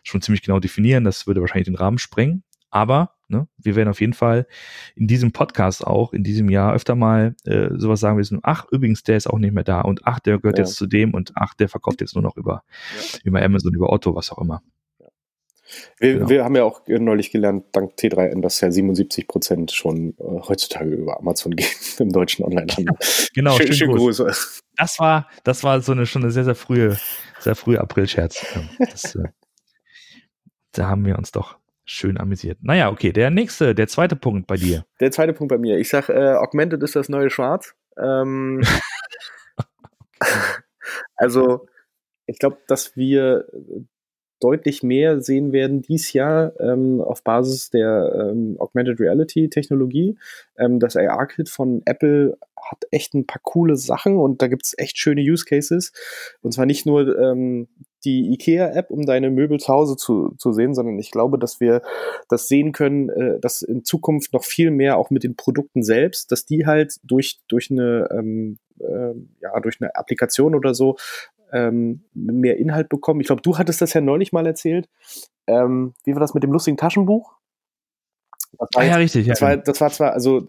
schon 0.02 0.22
ziemlich 0.22 0.42
genau 0.42 0.58
definieren, 0.58 1.04
das 1.04 1.28
würde 1.28 1.40
wahrscheinlich 1.40 1.66
den 1.66 1.76
Rahmen 1.76 1.98
sprengen. 1.98 2.42
Aber 2.70 3.15
ne, 3.28 3.48
wir 3.58 3.76
werden 3.76 3.88
auf 3.88 4.00
jeden 4.00 4.12
Fall 4.12 4.46
in 4.94 5.06
diesem 5.06 5.32
Podcast 5.32 5.86
auch 5.86 6.12
in 6.12 6.24
diesem 6.24 6.48
Jahr 6.48 6.74
öfter 6.74 6.94
mal 6.94 7.34
äh, 7.44 7.68
sowas 7.76 8.00
sagen 8.00 8.16
müssen, 8.16 8.40
ach, 8.42 8.66
übrigens, 8.70 9.02
der 9.02 9.16
ist 9.16 9.26
auch 9.26 9.38
nicht 9.38 9.54
mehr 9.54 9.64
da 9.64 9.80
und 9.80 10.00
ach, 10.04 10.20
der 10.20 10.38
gehört 10.38 10.58
ja. 10.58 10.64
jetzt 10.64 10.76
zu 10.76 10.86
dem 10.86 11.14
und 11.14 11.32
ach, 11.34 11.54
der 11.54 11.68
verkauft 11.68 12.00
jetzt 12.00 12.14
nur 12.14 12.22
noch 12.22 12.36
über, 12.36 12.62
ja. 12.96 13.20
über 13.24 13.42
Amazon, 13.42 13.74
über 13.74 13.92
Otto, 13.92 14.14
was 14.14 14.30
auch 14.30 14.38
immer. 14.38 14.62
Wir, 15.98 16.14
genau. 16.14 16.28
wir, 16.28 16.44
haben 16.44 16.54
ja 16.54 16.62
auch 16.62 16.82
neulich 16.86 17.32
gelernt, 17.32 17.64
dank 17.72 17.94
T3N, 17.98 18.40
dass 18.40 18.60
ja 18.60 18.70
77 18.70 19.26
Prozent 19.26 19.72
schon 19.72 20.14
äh, 20.18 20.40
heutzutage 20.48 20.90
über 20.90 21.18
Amazon 21.18 21.52
gehen 21.56 21.66
im 21.98 22.12
deutschen 22.12 22.44
Onlinehandel. 22.44 22.96
genau, 23.34 23.56
schön, 23.56 23.72
schön 23.72 23.92
Grüße. 23.92 24.30
Das 24.76 24.98
war, 25.00 25.28
das 25.42 25.64
war 25.64 25.80
so 25.80 25.92
eine 25.92 26.06
schon 26.06 26.22
eine 26.22 26.30
sehr, 26.30 26.44
sehr 26.44 26.54
frühe, 26.54 26.96
sehr 27.40 27.56
frühe 27.56 27.80
April-Scherz. 27.80 28.46
Das, 28.78 29.16
äh, 29.16 29.24
da 30.72 30.88
haben 30.88 31.04
wir 31.04 31.18
uns 31.18 31.32
doch 31.32 31.58
schön 31.86 32.18
amüsiert. 32.18 32.58
Naja, 32.62 32.90
okay, 32.90 33.12
der 33.12 33.30
nächste, 33.30 33.74
der 33.74 33.88
zweite 33.88 34.16
Punkt 34.16 34.46
bei 34.46 34.56
dir. 34.56 34.84
Der 35.00 35.10
zweite 35.10 35.32
Punkt 35.32 35.50
bei 35.50 35.58
mir. 35.58 35.78
Ich 35.78 35.88
sag, 35.88 36.08
äh, 36.08 36.34
Augmented 36.34 36.82
ist 36.82 36.96
das 36.96 37.08
neue 37.08 37.30
Schwarz. 37.30 37.74
Ähm, 37.96 38.62
also, 41.16 41.66
ich 42.26 42.38
glaube, 42.38 42.58
dass 42.66 42.96
wir 42.96 43.46
deutlich 44.40 44.82
mehr 44.82 45.20
sehen 45.20 45.52
werden 45.52 45.80
dies 45.80 46.12
Jahr 46.12 46.52
ähm, 46.60 47.00
auf 47.00 47.24
Basis 47.24 47.70
der 47.70 48.12
ähm, 48.14 48.56
Augmented 48.58 49.00
Reality 49.00 49.48
Technologie. 49.48 50.18
Ähm, 50.58 50.78
das 50.78 50.96
AR-Kit 50.96 51.48
von 51.48 51.82
Apple 51.86 52.36
hat 52.70 52.84
echt 52.90 53.14
ein 53.14 53.26
paar 53.26 53.40
coole 53.42 53.76
Sachen 53.76 54.16
und 54.18 54.42
da 54.42 54.48
gibt 54.48 54.66
es 54.66 54.74
echt 54.76 54.98
schöne 54.98 55.22
Use 55.22 55.44
Cases. 55.44 55.92
Und 56.42 56.52
zwar 56.52 56.66
nicht 56.66 56.84
nur 56.84 57.18
ähm, 57.18 57.68
die 58.06 58.32
IKEA-App, 58.32 58.90
um 58.90 59.04
deine 59.04 59.30
Möbel 59.30 59.58
zu 59.58 59.72
Hause 59.72 59.96
zu, 59.96 60.34
zu 60.38 60.52
sehen, 60.52 60.74
sondern 60.74 60.98
ich 60.98 61.10
glaube, 61.10 61.38
dass 61.38 61.60
wir 61.60 61.82
das 62.28 62.48
sehen 62.48 62.72
können, 62.72 63.10
äh, 63.10 63.40
dass 63.40 63.62
in 63.62 63.84
Zukunft 63.84 64.32
noch 64.32 64.44
viel 64.44 64.70
mehr 64.70 64.96
auch 64.96 65.10
mit 65.10 65.24
den 65.24 65.36
Produkten 65.36 65.82
selbst, 65.82 66.32
dass 66.32 66.46
die 66.46 66.64
halt 66.64 66.96
durch, 67.02 67.40
durch 67.48 67.70
eine 67.70 68.08
ähm, 68.10 68.58
äh, 68.80 69.14
ja, 69.40 69.58
durch 69.60 69.80
eine 69.80 69.94
Applikation 69.94 70.54
oder 70.54 70.74
so 70.74 70.96
ähm, 71.52 72.04
mehr 72.14 72.56
Inhalt 72.58 72.88
bekommen. 72.88 73.20
Ich 73.20 73.26
glaube, 73.26 73.42
du 73.42 73.58
hattest 73.58 73.82
das 73.82 73.92
ja 73.92 74.00
neulich 74.00 74.32
mal 74.32 74.46
erzählt. 74.46 74.88
Ähm, 75.46 75.94
wie 76.04 76.14
war 76.14 76.20
das 76.20 76.34
mit 76.34 76.42
dem 76.42 76.52
lustigen 76.52 76.76
Taschenbuch? 76.76 77.34
Ah, 78.58 78.84
ja, 78.84 78.96
richtig. 78.96 79.26
Das, 79.26 79.40
ja. 79.40 79.48
war, 79.48 79.56
das 79.56 79.80
war 79.80 79.90
zwar, 79.90 80.12
also, 80.12 80.46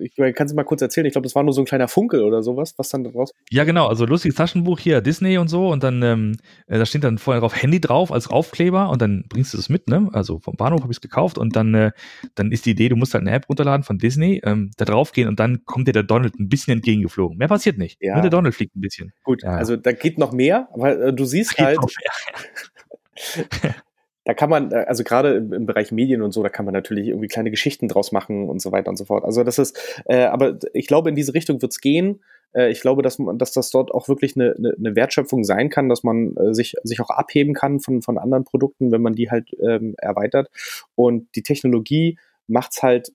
ich 0.00 0.14
kann 0.34 0.46
es 0.46 0.54
mal 0.54 0.64
kurz 0.64 0.82
erzählen, 0.82 1.06
ich 1.06 1.12
glaube, 1.12 1.24
das 1.24 1.34
war 1.34 1.42
nur 1.42 1.52
so 1.52 1.62
ein 1.62 1.64
kleiner 1.64 1.88
Funkel 1.88 2.22
oder 2.22 2.42
sowas, 2.42 2.74
was 2.76 2.88
dann 2.88 3.04
daraus. 3.04 3.32
Ja, 3.50 3.64
genau, 3.64 3.86
also 3.86 4.06
lustiges 4.06 4.36
Taschenbuch 4.36 4.78
hier, 4.78 5.00
Disney 5.00 5.38
und 5.38 5.48
so, 5.48 5.68
und 5.68 5.82
dann, 5.82 6.02
ähm, 6.02 6.36
äh, 6.66 6.78
da 6.78 6.86
steht 6.86 7.04
dann 7.04 7.18
vorher 7.18 7.40
drauf 7.40 7.60
Handy 7.60 7.80
drauf 7.80 8.12
als 8.12 8.28
Aufkleber 8.28 8.90
und 8.90 9.02
dann 9.02 9.24
bringst 9.28 9.52
du 9.52 9.56
das 9.56 9.68
mit, 9.68 9.88
ne? 9.88 10.08
Also 10.12 10.38
vom 10.40 10.56
Bahnhof 10.56 10.82
habe 10.82 10.92
ich 10.92 10.98
es 10.98 11.00
gekauft 11.00 11.38
und 11.38 11.56
dann, 11.56 11.74
äh, 11.74 11.90
dann 12.34 12.52
ist 12.52 12.66
die 12.66 12.70
Idee, 12.70 12.88
du 12.88 12.96
musst 12.96 13.14
halt 13.14 13.22
eine 13.22 13.32
App 13.32 13.48
runterladen 13.48 13.84
von 13.84 13.98
Disney, 13.98 14.40
ähm, 14.44 14.70
da 14.76 14.84
drauf 14.84 15.12
gehen 15.12 15.28
und 15.28 15.40
dann 15.40 15.64
kommt 15.64 15.88
dir 15.88 15.92
der 15.92 16.02
Donald 16.02 16.38
ein 16.38 16.48
bisschen 16.48 16.74
entgegengeflogen. 16.74 17.38
Mehr 17.38 17.48
passiert 17.48 17.78
nicht. 17.78 17.98
Ja. 18.00 18.14
Nur 18.14 18.22
der 18.22 18.30
Donald 18.30 18.54
fliegt 18.54 18.76
ein 18.76 18.80
bisschen. 18.80 19.12
Gut, 19.24 19.42
ja. 19.42 19.50
also 19.50 19.76
da 19.76 19.92
geht 19.92 20.18
noch 20.18 20.32
mehr, 20.32 20.68
weil 20.74 21.02
äh, 21.02 21.12
du 21.12 21.24
siehst 21.24 21.58
halt. 21.58 21.78
da 24.26 24.34
kann 24.34 24.50
man, 24.50 24.72
äh, 24.72 24.84
also 24.88 25.04
gerade 25.04 25.36
im, 25.36 25.66
Bereich 25.66 25.92
Medien 25.92 26.20
und 26.20 26.32
so, 26.32 26.42
da 26.42 26.48
kann 26.50 26.64
man 26.66 26.74
natürlich 26.74 27.08
irgendwie 27.08 27.28
kleine 27.28 27.50
Geschichten 27.50 27.88
draus 27.88 28.12
machen 28.12 28.48
und 28.48 28.60
so 28.60 28.72
weiter 28.72 28.90
und 28.90 28.96
so 28.96 29.06
fort. 29.06 29.24
Also 29.24 29.44
das 29.44 29.58
ist, 29.58 29.78
äh, 30.04 30.24
aber 30.24 30.58
ich 30.74 30.88
glaube, 30.88 31.08
in 31.08 31.14
diese 31.14 31.32
Richtung 31.32 31.62
wird's 31.62 31.80
gehen. 31.80 32.20
Äh, 32.52 32.70
ich 32.70 32.80
glaube, 32.80 33.02
dass, 33.02 33.20
man, 33.20 33.38
dass 33.38 33.52
das 33.52 33.70
dort 33.70 33.92
auch 33.92 34.08
wirklich 34.08 34.36
eine, 34.36 34.54
eine, 34.58 34.74
eine 34.76 34.96
Wertschöpfung 34.96 35.44
sein 35.44 35.70
kann, 35.70 35.88
dass 35.88 36.02
man 36.02 36.36
äh, 36.36 36.52
sich, 36.54 36.74
sich 36.82 37.00
auch 37.00 37.10
abheben 37.10 37.54
kann 37.54 37.78
von, 37.78 38.02
von 38.02 38.18
anderen 38.18 38.44
Produkten, 38.44 38.90
wenn 38.90 39.00
man 39.00 39.14
die 39.14 39.30
halt 39.30 39.56
ähm, 39.62 39.94
erweitert. 39.98 40.50
Und 40.96 41.28
die 41.36 41.42
Technologie 41.42 42.18
macht's 42.48 42.82
halt 42.82 43.12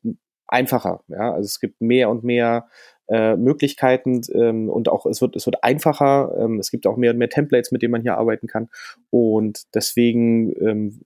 einfacher. 0.47 1.03
Ja? 1.09 1.33
Also 1.33 1.45
es 1.45 1.59
gibt 1.59 1.81
mehr 1.81 2.09
und 2.09 2.23
mehr 2.23 2.67
äh, 3.11 3.35
Möglichkeiten 3.35 4.21
ähm, 4.33 4.69
und 4.69 4.87
auch 4.87 5.05
es 5.05 5.21
wird, 5.21 5.35
es 5.35 5.45
wird 5.45 5.63
einfacher. 5.63 6.33
Ähm, 6.39 6.59
es 6.59 6.71
gibt 6.71 6.87
auch 6.87 6.95
mehr 6.95 7.11
und 7.11 7.17
mehr 7.17 7.29
Templates, 7.29 7.71
mit 7.71 7.81
denen 7.81 7.91
man 7.91 8.01
hier 8.01 8.17
arbeiten 8.17 8.47
kann. 8.47 8.69
Und 9.09 9.63
deswegen 9.75 10.53
ähm, 10.65 11.01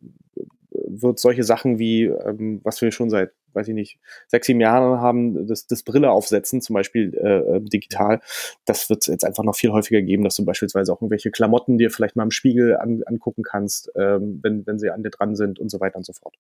wird 0.71 1.19
solche 1.19 1.43
Sachen 1.43 1.79
wie, 1.79 2.03
ähm, 2.03 2.61
was 2.63 2.81
wir 2.81 2.91
schon 2.91 3.09
seit, 3.09 3.31
weiß 3.53 3.69
ich 3.69 3.73
nicht, 3.73 3.99
sechs, 4.27 4.45
sieben 4.45 4.61
Jahren 4.61 4.99
haben, 5.01 5.47
das, 5.47 5.65
das 5.65 5.81
Brille 5.81 6.11
aufsetzen, 6.11 6.61
zum 6.61 6.75
Beispiel 6.75 7.15
äh, 7.15 7.55
äh 7.55 7.61
digital, 7.61 8.21
das 8.65 8.89
wird 8.89 9.01
es 9.01 9.07
jetzt 9.07 9.25
einfach 9.25 9.43
noch 9.43 9.55
viel 9.55 9.71
häufiger 9.71 10.01
geben, 10.01 10.23
dass 10.23 10.35
du 10.35 10.45
beispielsweise 10.45 10.93
auch 10.93 11.01
irgendwelche 11.01 11.31
Klamotten 11.31 11.77
dir 11.79 11.89
vielleicht 11.89 12.15
mal 12.15 12.23
im 12.23 12.31
Spiegel 12.31 12.77
an, 12.77 13.01
angucken 13.05 13.41
kannst, 13.41 13.91
ähm, 13.95 14.39
wenn, 14.43 14.67
wenn 14.67 14.77
sie 14.77 14.91
an 14.91 15.01
dir 15.01 15.09
dran 15.09 15.35
sind 15.35 15.57
und 15.57 15.69
so 15.69 15.79
weiter 15.79 15.97
und 15.97 16.05
so 16.05 16.13
fort. 16.13 16.35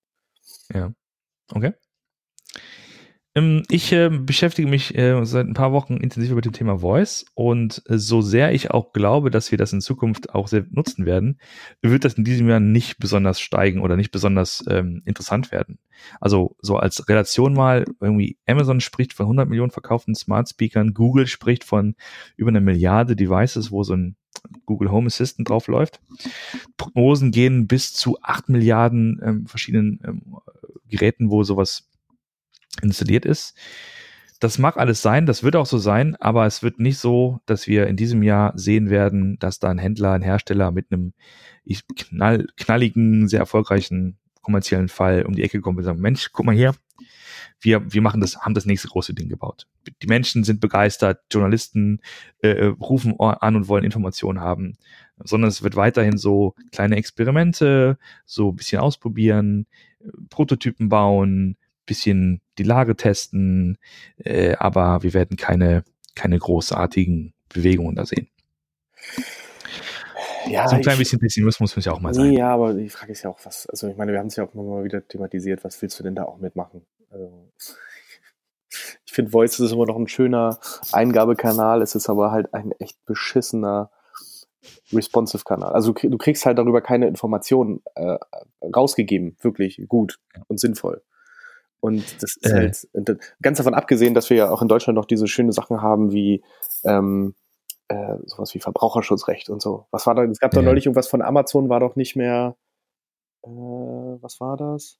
Ja. 0.73 0.91
Okay. 1.51 1.73
Ähm, 3.35 3.63
ich 3.69 3.91
äh, 3.91 4.09
beschäftige 4.09 4.67
mich 4.67 4.97
äh, 4.97 5.23
seit 5.25 5.45
ein 5.45 5.53
paar 5.53 5.73
Wochen 5.73 5.97
intensiv 5.97 6.33
mit 6.33 6.45
dem 6.45 6.53
Thema 6.53 6.79
Voice 6.79 7.25
und 7.33 7.83
äh, 7.87 7.97
so 7.97 8.21
sehr 8.21 8.53
ich 8.53 8.71
auch 8.71 8.93
glaube, 8.93 9.29
dass 9.29 9.51
wir 9.51 9.57
das 9.57 9.73
in 9.73 9.81
Zukunft 9.81 10.33
auch 10.33 10.47
sehr 10.47 10.65
nutzen 10.71 11.05
werden, 11.05 11.39
wird 11.81 12.05
das 12.05 12.13
in 12.13 12.23
diesem 12.23 12.47
Jahr 12.47 12.61
nicht 12.61 12.97
besonders 12.97 13.41
steigen 13.41 13.81
oder 13.81 13.97
nicht 13.97 14.11
besonders 14.11 14.63
ähm, 14.69 15.01
interessant 15.05 15.51
werden. 15.51 15.79
Also 16.21 16.55
so 16.61 16.77
als 16.77 17.09
Relation 17.09 17.53
mal 17.53 17.85
irgendwie 17.99 18.37
Amazon 18.47 18.79
spricht 18.79 19.13
von 19.13 19.25
100 19.25 19.49
Millionen 19.49 19.71
verkauften 19.71 20.15
Smart 20.15 20.49
Speakern, 20.49 20.93
Google 20.93 21.27
spricht 21.27 21.65
von 21.65 21.95
über 22.37 22.49
eine 22.49 22.61
Milliarde 22.61 23.17
Devices, 23.17 23.69
wo 23.69 23.83
so 23.83 23.95
ein 23.95 24.15
Google 24.65 24.91
Home 24.91 25.07
Assistant 25.07 25.49
drauf 25.49 25.67
läuft. 25.67 25.99
Prognosen 26.77 27.31
gehen 27.31 27.67
bis 27.67 27.93
zu 27.93 28.17
8 28.21 28.47
Milliarden 28.47 29.19
ähm, 29.23 29.47
verschiedenen 29.47 29.99
ähm, 30.05 30.21
Geräten, 30.87 31.31
wo 31.31 31.43
sowas 31.43 31.89
installiert 32.81 33.25
ist. 33.25 33.55
Das 34.39 34.57
mag 34.57 34.77
alles 34.77 35.01
sein, 35.01 35.25
das 35.25 35.43
wird 35.43 35.55
auch 35.55 35.65
so 35.65 35.77
sein, 35.77 36.15
aber 36.17 36.45
es 36.45 36.61
wird 36.61 36.79
nicht 36.79 36.97
so, 36.97 37.39
dass 37.45 37.67
wir 37.67 37.87
in 37.87 37.95
diesem 37.95 38.21
Jahr 38.21 38.53
sehen 38.57 38.89
werden, 38.89 39.39
dass 39.39 39.59
da 39.59 39.69
ein 39.69 39.77
Händler, 39.77 40.11
ein 40.11 40.21
Hersteller 40.21 40.71
mit 40.71 40.91
einem 40.91 41.13
knall, 41.95 42.45
knalligen, 42.57 43.27
sehr 43.27 43.39
erfolgreichen 43.39 44.17
kommerziellen 44.41 44.89
Fall 44.89 45.23
um 45.23 45.33
die 45.33 45.43
Ecke 45.43 45.59
kommt 45.61 45.79
und 45.79 45.83
sagt, 45.83 45.99
Mensch, 45.99 46.31
guck 46.31 46.45
mal 46.45 46.53
hier, 46.53 46.75
wir, 47.61 47.91
wir 47.91 48.01
machen 48.01 48.21
das, 48.21 48.37
haben 48.37 48.53
das 48.53 48.65
nächste 48.65 48.87
große 48.87 49.13
Ding 49.13 49.27
gebaut. 49.27 49.65
Die 50.01 50.07
Menschen 50.07 50.43
sind 50.43 50.61
begeistert, 50.61 51.21
Journalisten 51.31 51.99
äh, 52.43 52.49
äh 52.49 52.65
rufen 52.67 53.19
an 53.19 53.55
und 53.55 53.67
wollen 53.67 53.83
Informationen 53.83 54.39
haben, 54.41 54.77
sondern 55.17 55.49
es 55.49 55.63
wird 55.63 55.75
weiterhin 55.75 56.17
so 56.17 56.53
kleine 56.71 56.97
Experimente, 56.97 57.97
so 58.25 58.51
ein 58.51 58.55
bisschen 58.55 58.81
ausprobieren, 58.81 59.65
Prototypen 60.29 60.89
bauen, 60.89 61.57
bisschen 61.85 62.41
die 62.57 62.63
Lage 62.63 62.95
testen, 62.95 63.77
äh, 64.17 64.55
aber 64.55 65.03
wir 65.03 65.13
werden 65.13 65.37
keine, 65.37 65.83
keine 66.15 66.39
großartigen 66.39 67.33
Bewegungen 67.49 67.95
da 67.95 68.05
sehen. 68.05 68.27
Ja, 70.47 70.67
so 70.67 70.75
ein 70.75 70.81
klein 70.81 70.97
bisschen 70.97 71.19
Pessimismus 71.19 71.75
muss 71.75 71.85
ja 71.85 71.91
auch 71.91 71.99
mal 71.99 72.13
sein. 72.13 72.31
Ja, 72.31 72.49
aber 72.53 72.73
die 72.73 72.89
Frage 72.89 73.11
ist 73.11 73.23
ja 73.23 73.29
auch, 73.29 73.39
was, 73.43 73.67
also 73.67 73.87
ich 73.87 73.97
meine, 73.97 74.11
wir 74.11 74.19
haben 74.19 74.27
es 74.27 74.35
ja 74.35 74.43
auch 74.43 74.53
mal 74.53 74.83
wieder 74.83 75.07
thematisiert, 75.07 75.63
was 75.63 75.81
willst 75.81 75.99
du 75.99 76.03
denn 76.03 76.15
da 76.15 76.23
auch 76.23 76.37
mitmachen? 76.37 76.85
Also, 77.09 77.51
ich 78.69 79.11
finde, 79.11 79.31
Voice 79.31 79.59
ist 79.59 79.71
immer 79.71 79.85
noch 79.85 79.95
ein 79.95 80.07
schöner 80.07 80.59
Eingabekanal, 80.91 81.81
es 81.81 81.95
ist 81.95 82.09
aber 82.09 82.31
halt 82.31 82.53
ein 82.53 82.71
echt 82.79 83.03
beschissener 83.05 83.89
Responsive-Kanal. 84.91 85.71
Also 85.73 85.93
du 85.93 86.17
kriegst 86.17 86.45
halt 86.45 86.57
darüber 86.57 86.81
keine 86.81 87.07
Informationen 87.07 87.81
äh, 87.95 88.17
rausgegeben, 88.63 89.37
wirklich 89.41 89.81
gut 89.87 90.19
und 90.47 90.59
sinnvoll. 90.59 91.01
Und 91.79 92.03
das 92.21 92.37
ist 92.37 92.51
äh. 92.51 92.71
halt, 92.93 93.19
ganz 93.41 93.57
davon 93.57 93.73
abgesehen, 93.73 94.13
dass 94.13 94.29
wir 94.29 94.37
ja 94.37 94.51
auch 94.51 94.61
in 94.61 94.67
Deutschland 94.67 94.95
noch 94.95 95.05
diese 95.05 95.27
schöne 95.27 95.51
Sachen 95.51 95.81
haben 95.81 96.11
wie 96.11 96.43
ähm, 96.83 97.35
äh, 97.87 98.17
sowas 98.25 98.53
wie 98.55 98.59
Verbraucherschutzrecht 98.59 99.49
und 99.49 99.61
so. 99.61 99.85
Was 99.91 100.07
war 100.07 100.15
da? 100.15 100.23
Es 100.23 100.39
gab 100.39 100.53
ja. 100.53 100.61
da 100.61 100.65
neulich 100.65 100.85
irgendwas 100.85 101.07
von 101.07 101.21
Amazon, 101.21 101.69
war 101.69 101.79
doch 101.79 101.95
nicht 101.95 102.15
mehr. 102.15 102.55
Äh, 103.43 103.49
was 103.49 104.39
war 104.39 104.57
das? 104.57 104.97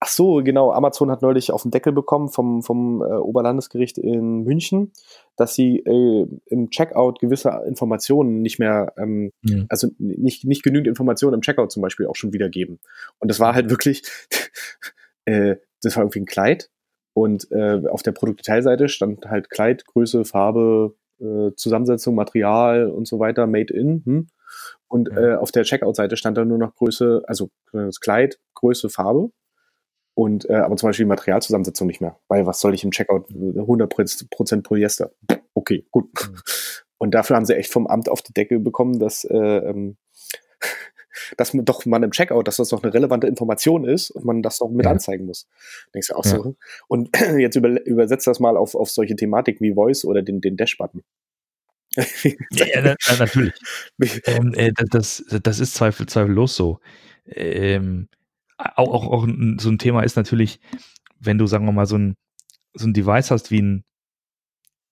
Ach 0.00 0.08
so, 0.08 0.42
genau. 0.42 0.72
Amazon 0.72 1.10
hat 1.10 1.22
neulich 1.22 1.50
auf 1.50 1.62
den 1.62 1.70
Deckel 1.70 1.92
bekommen 1.92 2.28
vom, 2.28 2.62
vom 2.62 3.00
äh, 3.00 3.06
Oberlandesgericht 3.14 3.96
in 3.96 4.42
München, 4.42 4.92
dass 5.36 5.54
sie 5.54 5.78
äh, 5.78 6.26
im 6.46 6.70
Checkout 6.70 7.20
gewisse 7.20 7.62
Informationen 7.66 8.42
nicht 8.42 8.58
mehr, 8.58 8.92
ähm, 8.98 9.30
ja. 9.42 9.64
also 9.68 9.88
nicht, 9.98 10.44
nicht 10.44 10.62
genügend 10.62 10.88
Informationen 10.88 11.34
im 11.34 11.40
Checkout 11.40 11.70
zum 11.70 11.82
Beispiel 11.82 12.06
auch 12.06 12.16
schon 12.16 12.32
wiedergeben. 12.32 12.80
Und 13.18 13.30
das 13.30 13.40
war 13.40 13.54
halt 13.54 13.70
wirklich, 13.70 14.02
äh, 15.24 15.56
das 15.84 15.96
war 15.96 16.02
irgendwie 16.02 16.20
ein 16.20 16.26
Kleid 16.26 16.70
und 17.14 17.50
äh, 17.52 17.82
auf 17.88 18.02
der 18.02 18.12
Produktdetailseite 18.12 18.88
stand 18.88 19.26
halt 19.26 19.48
Kleid, 19.48 19.86
Größe, 19.86 20.24
Farbe, 20.24 20.96
äh, 21.20 21.52
Zusammensetzung, 21.56 22.14
Material 22.14 22.90
und 22.90 23.06
so 23.06 23.20
weiter, 23.20 23.46
made 23.46 23.72
in. 23.72 24.02
Hm? 24.04 24.26
Und 24.88 25.08
ja. 25.08 25.34
äh, 25.34 25.36
auf 25.36 25.52
der 25.52 25.62
Checkout-Seite 25.62 26.16
stand 26.16 26.36
dann 26.36 26.48
nur 26.48 26.58
noch 26.58 26.74
Größe, 26.74 27.22
also 27.26 27.50
das 27.72 28.00
Kleid, 28.00 28.38
Größe, 28.54 28.90
Farbe. 28.90 29.30
Und 30.16 30.48
äh, 30.48 30.54
aber 30.54 30.76
zum 30.76 30.88
Beispiel 30.88 31.06
Materialzusammensetzung 31.06 31.86
nicht 31.86 32.00
mehr. 32.00 32.18
Weil 32.28 32.46
was 32.46 32.60
soll 32.60 32.74
ich 32.74 32.84
im 32.84 32.92
Checkout? 32.92 33.28
100% 33.30 34.62
Polyester. 34.62 35.12
Okay, 35.54 35.86
gut. 35.90 36.06
Mhm. 36.06 36.36
Und 36.98 37.14
dafür 37.14 37.36
haben 37.36 37.46
sie 37.46 37.56
echt 37.56 37.72
vom 37.72 37.86
Amt 37.86 38.08
auf 38.08 38.22
die 38.22 38.32
Decke 38.32 38.60
bekommen, 38.60 38.98
dass 38.98 39.24
äh, 39.24 39.36
ähm, 39.36 39.96
dass 41.36 41.54
man 41.54 41.64
doch 41.64 41.84
man 41.86 42.02
im 42.02 42.10
Checkout, 42.10 42.46
dass 42.46 42.56
das 42.56 42.68
doch 42.68 42.82
eine 42.82 42.92
relevante 42.92 43.26
Information 43.26 43.84
ist 43.84 44.10
und 44.10 44.24
man 44.24 44.42
das 44.42 44.58
doch 44.58 44.70
mit 44.70 44.84
ja. 44.84 44.92
anzeigen 44.92 45.26
muss. 45.26 45.46
Denkst 45.94 46.08
du 46.08 46.14
auch 46.14 46.24
ja. 46.24 46.30
so? 46.30 46.56
Und 46.88 47.10
jetzt 47.38 47.56
über, 47.56 47.84
übersetzt 47.86 48.26
das 48.26 48.40
mal 48.40 48.56
auf, 48.56 48.74
auf 48.74 48.90
solche 48.90 49.16
Thematiken 49.16 49.64
wie 49.64 49.74
Voice 49.74 50.04
oder 50.04 50.22
den, 50.22 50.40
den 50.40 50.56
Dash-Button. 50.56 51.02
ja, 52.50 52.66
ja, 52.66 52.96
natürlich. 53.18 53.54
ähm, 54.26 54.52
äh, 54.54 54.72
das, 54.90 55.24
das 55.42 55.60
ist 55.60 55.74
zweifel, 55.74 56.06
zweifellos 56.06 56.56
so. 56.56 56.80
Ähm, 57.26 58.08
auch, 58.58 58.88
auch, 58.88 59.06
auch 59.12 59.28
so 59.58 59.70
ein 59.70 59.78
Thema 59.78 60.02
ist 60.02 60.16
natürlich, 60.16 60.60
wenn 61.20 61.38
du, 61.38 61.46
sagen 61.46 61.66
wir 61.66 61.72
mal, 61.72 61.86
so 61.86 61.96
ein, 61.96 62.16
so 62.74 62.86
ein 62.86 62.92
Device 62.92 63.30
hast 63.30 63.50
wie 63.50 63.62
ein, 63.62 63.84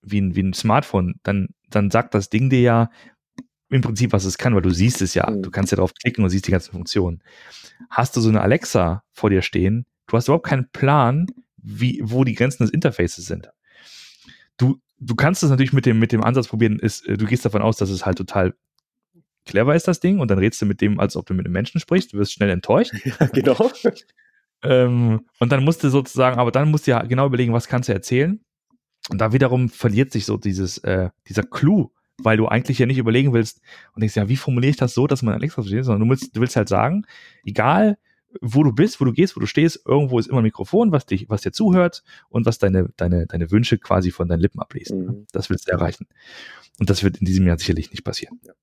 wie 0.01 0.21
ein, 0.21 0.35
wie 0.35 0.43
ein 0.43 0.53
Smartphone, 0.53 1.15
dann, 1.23 1.49
dann 1.69 1.91
sagt 1.91 2.13
das 2.13 2.29
Ding 2.29 2.49
dir 2.49 2.61
ja 2.61 2.91
im 3.69 3.81
Prinzip, 3.81 4.13
was 4.13 4.25
es 4.25 4.37
kann, 4.37 4.53
weil 4.55 4.61
du 4.61 4.69
siehst 4.69 5.01
es 5.01 5.13
ja. 5.13 5.29
Mhm. 5.29 5.43
Du 5.43 5.51
kannst 5.51 5.71
ja 5.71 5.77
drauf 5.77 5.93
klicken 5.93 6.23
und 6.23 6.29
siehst 6.29 6.47
die 6.47 6.51
ganzen 6.51 6.71
Funktionen. 6.71 7.23
Hast 7.89 8.15
du 8.15 8.21
so 8.21 8.29
eine 8.29 8.41
Alexa 8.41 9.03
vor 9.11 9.29
dir 9.29 9.41
stehen, 9.41 9.85
du 10.07 10.17
hast 10.17 10.27
überhaupt 10.27 10.45
keinen 10.45 10.69
Plan, 10.71 11.27
wie, 11.57 12.01
wo 12.03 12.23
die 12.23 12.35
Grenzen 12.35 12.63
des 12.63 12.71
Interfaces 12.71 13.25
sind. 13.25 13.49
Du, 14.57 14.79
du 14.99 15.15
kannst 15.15 15.43
es 15.43 15.49
natürlich 15.49 15.73
mit 15.73 15.85
dem, 15.85 15.99
mit 15.99 16.11
dem 16.11 16.23
Ansatz 16.23 16.47
probieren, 16.47 16.79
ist, 16.79 17.07
äh, 17.07 17.17
du 17.17 17.25
gehst 17.25 17.45
davon 17.45 17.61
aus, 17.61 17.77
dass 17.77 17.89
es 17.89 18.05
halt 18.05 18.17
total 18.17 18.53
clever 19.45 19.75
ist, 19.75 19.87
das 19.87 19.99
Ding, 19.99 20.19
und 20.19 20.29
dann 20.31 20.39
redest 20.39 20.61
du 20.61 20.65
mit 20.65 20.81
dem, 20.81 20.99
als 20.99 21.15
ob 21.15 21.25
du 21.25 21.33
mit 21.33 21.45
einem 21.45 21.53
Menschen 21.53 21.79
sprichst, 21.79 22.13
du 22.13 22.17
wirst 22.17 22.33
schnell 22.33 22.49
enttäuscht. 22.49 22.93
Ja, 23.19 23.27
genau. 23.27 23.71
ähm, 24.63 25.25
und 25.39 25.51
dann 25.51 25.63
musst 25.63 25.83
du 25.83 25.89
sozusagen, 25.89 26.39
aber 26.39 26.51
dann 26.51 26.71
musst 26.71 26.87
du 26.87 26.91
ja 26.91 27.01
genau 27.03 27.25
überlegen, 27.25 27.53
was 27.53 27.67
kannst 27.67 27.89
du 27.89 27.93
erzählen. 27.93 28.39
Und 29.09 29.19
da 29.19 29.33
wiederum 29.33 29.67
verliert 29.67 30.13
sich 30.13 30.25
so 30.25 30.37
dieses, 30.37 30.77
äh, 30.79 31.09
dieser 31.27 31.43
Clou, 31.43 31.91
weil 32.17 32.37
du 32.37 32.47
eigentlich 32.47 32.79
ja 32.79 32.85
nicht 32.85 32.97
überlegen 32.97 33.33
willst 33.33 33.61
und 33.93 34.01
denkst, 34.01 34.15
ja, 34.15 34.29
wie 34.29 34.37
formuliere 34.37 34.71
ich 34.71 34.77
das 34.77 34.93
so, 34.93 35.07
dass 35.07 35.23
man 35.23 35.33
Alexa 35.33 35.61
versteht, 35.61 35.85
sondern 35.85 36.07
du 36.07 36.09
willst, 36.11 36.35
du 36.35 36.41
willst 36.41 36.55
halt 36.55 36.69
sagen, 36.69 37.05
egal 37.45 37.97
wo 38.41 38.63
du 38.63 38.71
bist, 38.71 38.99
wo 38.99 39.05
du 39.05 39.13
gehst, 39.13 39.35
wo 39.35 39.39
du 39.39 39.45
stehst, 39.45 39.81
irgendwo 39.85 40.19
ist 40.19 40.27
immer 40.27 40.39
ein 40.39 40.43
Mikrofon, 40.43 40.91
was 40.91 41.05
dich, 41.05 41.29
was 41.29 41.41
dir 41.41 41.51
zuhört 41.51 42.03
und 42.29 42.45
was 42.45 42.57
deine, 42.57 42.89
deine, 42.97 43.27
deine 43.27 43.51
Wünsche 43.51 43.77
quasi 43.77 44.11
von 44.11 44.27
deinen 44.27 44.39
Lippen 44.39 44.59
abliest. 44.59 44.93
Mhm. 44.93 45.27
Das 45.31 45.49
willst 45.49 45.67
du 45.67 45.71
erreichen. 45.71 46.07
Und 46.79 46.89
das 46.89 47.03
wird 47.03 47.17
in 47.17 47.25
diesem 47.25 47.45
Jahr 47.45 47.57
sicherlich 47.57 47.91
nicht 47.91 48.03
passieren. 48.03 48.39
Ja. 48.43 48.53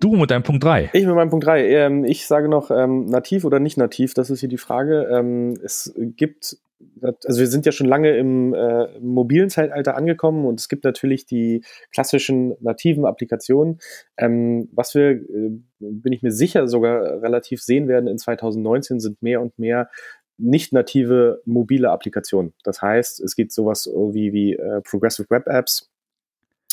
Du 0.00 0.14
mit 0.14 0.30
deinem 0.30 0.44
Punkt 0.44 0.62
3. 0.62 0.90
Ich 0.92 1.06
mit 1.06 1.14
meinem 1.14 1.30
Punkt 1.30 1.46
3. 1.46 1.68
Ähm, 1.68 2.04
ich 2.04 2.26
sage 2.26 2.48
noch 2.48 2.70
ähm, 2.70 3.06
nativ 3.06 3.44
oder 3.44 3.58
nicht 3.58 3.76
nativ, 3.76 4.14
das 4.14 4.30
ist 4.30 4.40
hier 4.40 4.48
die 4.48 4.58
Frage. 4.58 5.08
Ähm, 5.10 5.58
es 5.64 5.92
gibt 5.96 6.58
also 7.02 7.40
wir 7.40 7.46
sind 7.46 7.66
ja 7.66 7.72
schon 7.72 7.86
lange 7.86 8.16
im 8.16 8.54
äh, 8.54 8.98
mobilen 9.00 9.50
Zeitalter 9.50 9.96
angekommen 9.96 10.44
und 10.46 10.60
es 10.60 10.68
gibt 10.68 10.84
natürlich 10.84 11.26
die 11.26 11.64
klassischen 11.92 12.54
nativen 12.60 13.04
Applikationen. 13.04 13.78
Ähm, 14.16 14.68
was 14.72 14.94
wir, 14.94 15.10
äh, 15.10 15.50
bin 15.78 16.12
ich 16.12 16.22
mir 16.22 16.32
sicher, 16.32 16.68
sogar 16.68 17.22
relativ 17.22 17.62
sehen 17.62 17.88
werden 17.88 18.08
in 18.08 18.18
2019, 18.18 19.00
sind 19.00 19.22
mehr 19.22 19.40
und 19.40 19.58
mehr 19.58 19.90
nicht 20.38 20.72
native 20.72 21.42
mobile 21.44 21.90
Applikationen. 21.90 22.54
Das 22.62 22.80
heißt, 22.80 23.20
es 23.20 23.34
gibt 23.34 23.52
sowas 23.52 23.86
wie, 23.86 24.32
wie 24.32 24.54
äh, 24.54 24.80
Progressive 24.82 25.28
Web 25.30 25.48
Apps, 25.48 25.90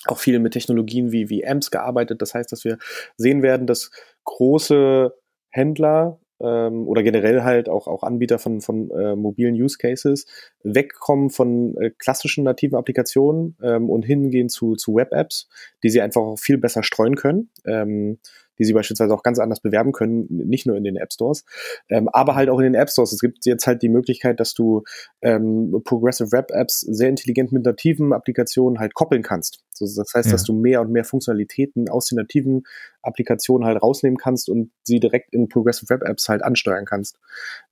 auch 0.05 0.19
viel 0.19 0.39
mit 0.39 0.53
Technologien 0.53 1.11
wie, 1.11 1.29
wie 1.29 1.45
AMPs 1.45 1.71
gearbeitet. 1.71 2.21
Das 2.21 2.35
heißt, 2.35 2.51
dass 2.51 2.63
wir 2.63 2.77
sehen 3.17 3.41
werden, 3.41 3.65
dass 3.65 3.89
große 4.23 5.13
Händler 5.49 6.19
ähm, 6.39 6.87
oder 6.87 7.03
generell 7.03 7.43
halt 7.43 7.69
auch, 7.69 7.87
auch 7.87 8.03
Anbieter 8.03 8.39
von, 8.39 8.61
von 8.61 8.91
äh, 8.91 9.15
mobilen 9.15 9.55
Use 9.55 9.77
Cases 9.77 10.25
wegkommen 10.63 11.29
von 11.29 11.75
äh, 11.77 11.91
klassischen 11.91 12.43
nativen 12.43 12.77
Applikationen 12.77 13.57
ähm, 13.61 13.89
und 13.89 14.03
hingehen 14.03 14.49
zu, 14.49 14.75
zu 14.75 14.95
Web-Apps, 14.95 15.47
die 15.83 15.89
sie 15.89 16.01
einfach 16.01 16.21
auch 16.21 16.39
viel 16.39 16.57
besser 16.57 16.83
streuen 16.83 17.15
können. 17.15 17.49
Ähm, 17.65 18.19
die 18.59 18.65
sie 18.65 18.73
beispielsweise 18.73 19.13
auch 19.13 19.23
ganz 19.23 19.39
anders 19.39 19.59
bewerben 19.59 19.91
können, 19.91 20.27
nicht 20.29 20.65
nur 20.65 20.75
in 20.77 20.83
den 20.83 20.95
App 20.95 21.13
Stores, 21.13 21.45
ähm, 21.89 22.09
aber 22.09 22.35
halt 22.35 22.49
auch 22.49 22.59
in 22.59 22.65
den 22.65 22.75
App 22.75 22.89
Stores. 22.89 23.13
Es 23.13 23.19
gibt 23.19 23.45
jetzt 23.45 23.67
halt 23.67 23.81
die 23.81 23.89
Möglichkeit, 23.89 24.39
dass 24.39 24.53
du 24.53 24.83
ähm, 25.21 25.81
Progressive 25.83 26.31
Web 26.31 26.51
Apps 26.51 26.81
sehr 26.81 27.09
intelligent 27.09 27.51
mit 27.51 27.65
nativen 27.65 28.13
Applikationen 28.13 28.79
halt 28.79 28.93
koppeln 28.93 29.23
kannst. 29.23 29.63
So, 29.71 29.85
das 29.85 30.13
heißt, 30.13 30.27
ja. 30.27 30.31
dass 30.31 30.43
du 30.43 30.53
mehr 30.53 30.81
und 30.81 30.91
mehr 30.91 31.03
Funktionalitäten 31.03 31.89
aus 31.89 32.07
den 32.07 32.17
nativen 32.17 32.63
Applikationen 33.01 33.67
halt 33.67 33.81
rausnehmen 33.81 34.17
kannst 34.17 34.49
und 34.49 34.71
sie 34.83 34.99
direkt 34.99 35.33
in 35.33 35.49
Progressive 35.49 35.89
Web 35.89 36.03
Apps 36.03 36.29
halt 36.29 36.43
ansteuern 36.43 36.85
kannst. 36.85 37.19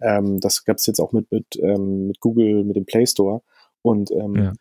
Ähm, 0.02 0.40
das 0.40 0.66
gab 0.66 0.78
es 0.78 0.86
jetzt 0.86 1.00
auch 1.00 1.14
mit, 1.14 1.32
mit, 1.32 1.58
ähm, 1.62 2.08
mit 2.08 2.20
Google, 2.20 2.64
mit 2.64 2.76
dem 2.76 2.86
Play 2.86 3.06
Store. 3.06 3.42
Und 3.82 4.12
ähm, 4.12 4.36
ja 4.36 4.54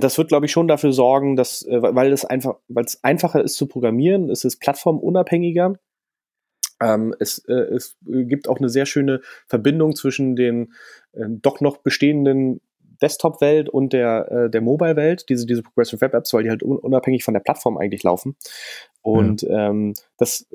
das 0.00 0.16
wird, 0.18 0.28
glaube 0.28 0.46
ich, 0.46 0.52
schon 0.52 0.68
dafür 0.68 0.92
sorgen, 0.92 1.36
dass, 1.36 1.62
äh, 1.66 1.82
weil 1.82 2.12
es 2.12 2.24
einfach, 2.24 2.56
weil 2.68 2.84
es 2.84 3.02
einfacher 3.04 3.42
ist 3.42 3.54
zu 3.54 3.66
programmieren, 3.66 4.30
es 4.30 4.44
ist 4.44 4.58
plattformunabhängiger. 4.60 5.78
Ähm, 6.82 7.14
es, 7.20 7.38
äh, 7.48 7.52
es 7.52 7.96
gibt 8.02 8.48
auch 8.48 8.58
eine 8.58 8.68
sehr 8.68 8.86
schöne 8.86 9.20
Verbindung 9.46 9.94
zwischen 9.94 10.36
den 10.36 10.74
äh, 11.12 11.24
doch 11.28 11.60
noch 11.60 11.78
bestehenden 11.78 12.60
Desktop-Welt 13.02 13.68
und 13.68 13.92
der, 13.92 14.30
äh, 14.30 14.50
der 14.50 14.62
Mobile-Welt, 14.62 15.26
diese, 15.28 15.46
diese 15.46 15.62
Progressive 15.62 16.00
Web 16.00 16.14
Apps, 16.14 16.32
weil 16.32 16.44
die 16.44 16.50
halt 16.50 16.62
un 16.62 16.78
unabhängig 16.78 17.24
von 17.24 17.34
der 17.34 17.40
Plattform 17.40 17.76
eigentlich 17.76 18.02
laufen. 18.02 18.36
Und 19.02 19.42
ja. 19.42 19.68
ähm, 19.68 19.94
das, 20.16 20.48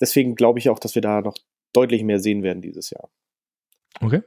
deswegen 0.00 0.34
glaube 0.34 0.58
ich 0.58 0.68
auch, 0.68 0.78
dass 0.78 0.94
wir 0.94 1.02
da 1.02 1.20
noch 1.20 1.36
deutlich 1.72 2.02
mehr 2.02 2.18
sehen 2.18 2.42
werden 2.42 2.62
dieses 2.62 2.90
Jahr. 2.90 3.08
Okay. 4.00 4.22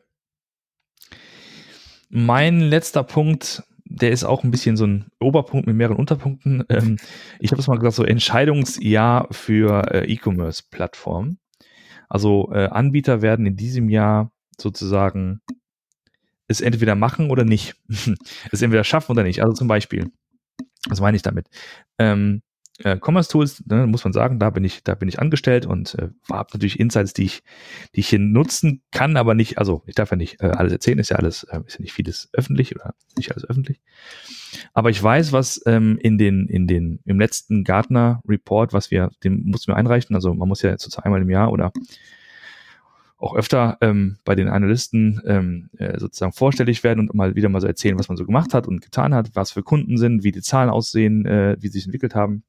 Mein 2.10 2.60
letzter 2.60 3.04
Punkt 3.04 3.64
der 3.90 4.12
ist 4.12 4.24
auch 4.24 4.44
ein 4.44 4.52
bisschen 4.52 4.78
so 4.78 4.86
ein 4.86 5.06
Oberpunkt 5.20 5.68
mit 5.68 5.76
mehreren 5.76 5.98
Unterpunkten. 5.98 6.64
Ähm, 6.70 6.98
ich 7.40 7.52
habe 7.52 7.60
es 7.60 7.68
mal 7.68 7.78
gesagt, 7.78 7.96
so 7.96 8.04
Entscheidungsjahr 8.04 9.28
für 9.32 9.92
äh, 9.92 10.06
E-Commerce-Plattformen. 10.06 11.40
Also 12.08 12.52
äh, 12.54 12.68
Anbieter 12.68 13.22
werden 13.22 13.46
in 13.48 13.56
diesem 13.56 13.90
Jahr 13.90 14.32
sozusagen 14.60 15.42
es 16.48 16.62
entweder 16.62 16.96
machen 16.96 17.32
oder 17.32 17.44
nicht. 17.44 17.76
es 18.52 18.62
entweder 18.62 18.84
schaffen 18.84 19.12
oder 19.12 19.24
nicht. 19.24 19.42
Also 19.42 19.54
zum 19.54 19.68
Beispiel, 19.68 20.12
was 20.88 21.02
meine 21.02 21.18
ich 21.18 21.24
damit? 21.24 21.48
Ähm, 21.98 22.44
äh, 22.84 22.98
Commerce 23.02 23.30
Tools, 23.30 23.64
ne, 23.68 23.88
muss 23.88 24.04
man 24.04 24.14
sagen, 24.14 24.40
da 24.40 24.50
bin 24.50 24.64
ich, 24.64 24.84
da 24.84 24.96
bin 24.96 25.10
ich 25.10 25.20
angestellt 25.20 25.66
und 25.66 25.96
äh, 25.96 26.10
habe 26.32 26.50
natürlich 26.54 26.80
Insights, 26.80 27.14
die 27.14 27.26
ich, 27.26 27.44
die 27.96 28.02
ich 28.02 28.10
hier 28.10 28.20
nutzen 28.20 28.82
kann, 28.92 29.18
aber 29.18 29.36
nicht, 29.36 29.58
also 29.58 29.84
ich 29.86 29.96
darf 29.96 30.12
ja 30.12 30.18
nicht 30.18 30.42
äh, 30.42 30.48
alles 30.48 30.72
erzählen, 30.72 31.00
ist 31.00 31.10
ja 31.10 31.18
alles, 31.18 31.44
äh, 31.44 31.60
ist 31.66 31.76
ja 31.76 31.82
nicht 31.82 31.94
vieles 31.94 32.30
öffentlich 32.34 32.76
oder 32.76 32.94
nicht 33.18 33.32
alles 33.32 33.46
öffentlich. 33.46 33.82
Aber 34.74 34.90
ich 34.90 35.02
weiß, 35.02 35.32
was 35.32 35.62
ähm, 35.66 35.98
in 36.02 36.18
den, 36.18 36.48
in 36.48 36.68
den, 36.68 37.00
im 37.06 37.20
letzten 37.20 37.64
Gartner 37.64 38.22
Report, 38.28 38.74
was 38.74 38.92
wir, 38.92 39.12
den 39.24 39.44
mussten 39.46 39.72
wir 39.72 39.76
einreichen, 39.76 40.16
also 40.16 40.34
man 40.34 40.48
muss 40.48 40.62
ja 40.62 40.72
sozusagen 40.72 41.06
einmal 41.06 41.22
im 41.22 41.30
Jahr 41.30 41.52
oder 41.52 41.72
auch 43.20 43.36
öfter 43.36 43.78
ähm, 43.82 44.18
bei 44.24 44.34
den 44.34 44.48
Analysten 44.48 45.22
ähm, 45.26 45.70
äh, 45.78 46.00
sozusagen 46.00 46.32
vorstellig 46.32 46.84
werden 46.86 47.02
und 47.02 47.14
mal 47.14 47.36
wieder 47.36 47.50
mal 47.50 47.60
so 47.60 47.68
erzählen, 47.68 48.00
was 48.00 48.08
man 48.08 48.16
so 48.16 48.26
gemacht 48.26 48.54
hat 48.54 48.66
und 48.66 48.82
getan 48.82 49.14
hat, 49.14 49.32
was 49.34 49.52
für 49.52 49.62
Kunden 49.62 49.98
sind, 49.98 50.24
wie 50.24 50.32
die 50.32 50.42
Zahlen 50.42 50.70
aussehen, 50.70 51.26
äh, 51.26 51.58
wie 51.60 51.68
sie 51.68 51.80
sich 51.80 51.86
entwickelt 51.86 52.16
haben. 52.16 52.44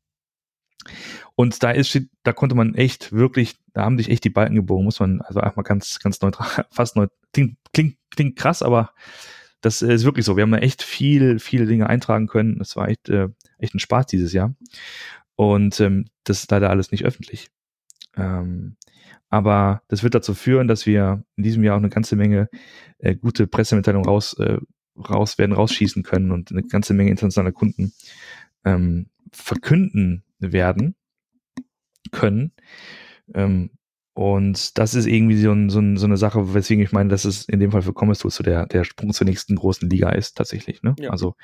Und 1.34 1.62
da 1.62 1.70
ist, 1.70 1.98
da 2.22 2.32
konnte 2.32 2.54
man 2.54 2.74
echt 2.74 3.12
wirklich, 3.12 3.56
da 3.72 3.84
haben 3.84 3.98
sich 3.98 4.10
echt 4.10 4.24
die 4.24 4.30
Balken 4.30 4.54
gebogen, 4.54 4.84
muss 4.84 5.00
man 5.00 5.20
also 5.20 5.40
einfach 5.40 5.56
mal 5.56 5.62
ganz, 5.62 5.98
ganz 6.00 6.20
neutral, 6.20 6.66
fast 6.70 6.96
neutral, 6.96 7.16
klingt, 7.32 7.56
klingt, 7.72 7.96
klingt 8.10 8.36
krass, 8.36 8.62
aber 8.62 8.92
das 9.60 9.82
ist 9.82 10.04
wirklich 10.04 10.24
so. 10.24 10.36
Wir 10.36 10.42
haben 10.42 10.52
da 10.52 10.58
echt 10.58 10.82
viel, 10.82 11.38
viele 11.38 11.66
Dinge 11.66 11.88
eintragen 11.88 12.26
können. 12.26 12.58
Das 12.58 12.76
war 12.76 12.88
echt, 12.88 13.08
äh, 13.08 13.28
echt 13.58 13.74
ein 13.74 13.78
Spaß 13.78 14.06
dieses 14.06 14.32
Jahr. 14.32 14.54
Und 15.36 15.80
ähm, 15.80 16.06
das 16.24 16.40
ist 16.40 16.50
leider 16.50 16.70
alles 16.70 16.92
nicht 16.92 17.04
öffentlich. 17.04 17.50
Ähm, 18.16 18.76
aber 19.28 19.82
das 19.88 20.02
wird 20.02 20.14
dazu 20.14 20.34
führen, 20.34 20.66
dass 20.66 20.86
wir 20.86 21.24
in 21.36 21.44
diesem 21.44 21.62
Jahr 21.62 21.76
auch 21.76 21.80
eine 21.80 21.88
ganze 21.88 22.16
Menge 22.16 22.48
äh, 22.98 23.14
gute 23.14 23.46
Pressemitteilungen 23.46 24.08
raus, 24.08 24.34
äh, 24.38 24.58
raus 24.98 25.38
werden, 25.38 25.52
rausschießen 25.52 26.02
können 26.02 26.32
und 26.32 26.50
eine 26.50 26.62
ganze 26.62 26.94
Menge 26.94 27.10
internationale 27.10 27.52
Kunden 27.52 27.92
ähm, 28.64 29.06
verkünden 29.32 30.24
werden 30.40 30.96
können. 32.10 32.52
Ähm, 33.34 33.70
und 34.12 34.76
das 34.76 34.94
ist 34.94 35.06
irgendwie 35.06 35.40
so, 35.40 35.52
ein, 35.52 35.70
so, 35.70 35.78
ein, 35.78 35.96
so, 35.96 36.04
eine 36.06 36.16
Sache, 36.16 36.52
weswegen 36.52 36.84
ich 36.84 36.92
meine, 36.92 37.08
dass 37.08 37.24
es 37.24 37.48
in 37.48 37.60
dem 37.60 37.70
Fall 37.70 37.82
für 37.82 37.94
Commerce 37.94 38.22
Tools 38.22 38.34
so 38.34 38.42
der, 38.42 38.66
der 38.66 38.84
Sprung 38.84 39.12
zur 39.12 39.24
nächsten 39.24 39.56
großen 39.56 39.88
Liga 39.88 40.10
ist, 40.10 40.36
tatsächlich. 40.36 40.82
Ne? 40.82 40.94
Ja. 40.98 41.10
Also 41.10 41.36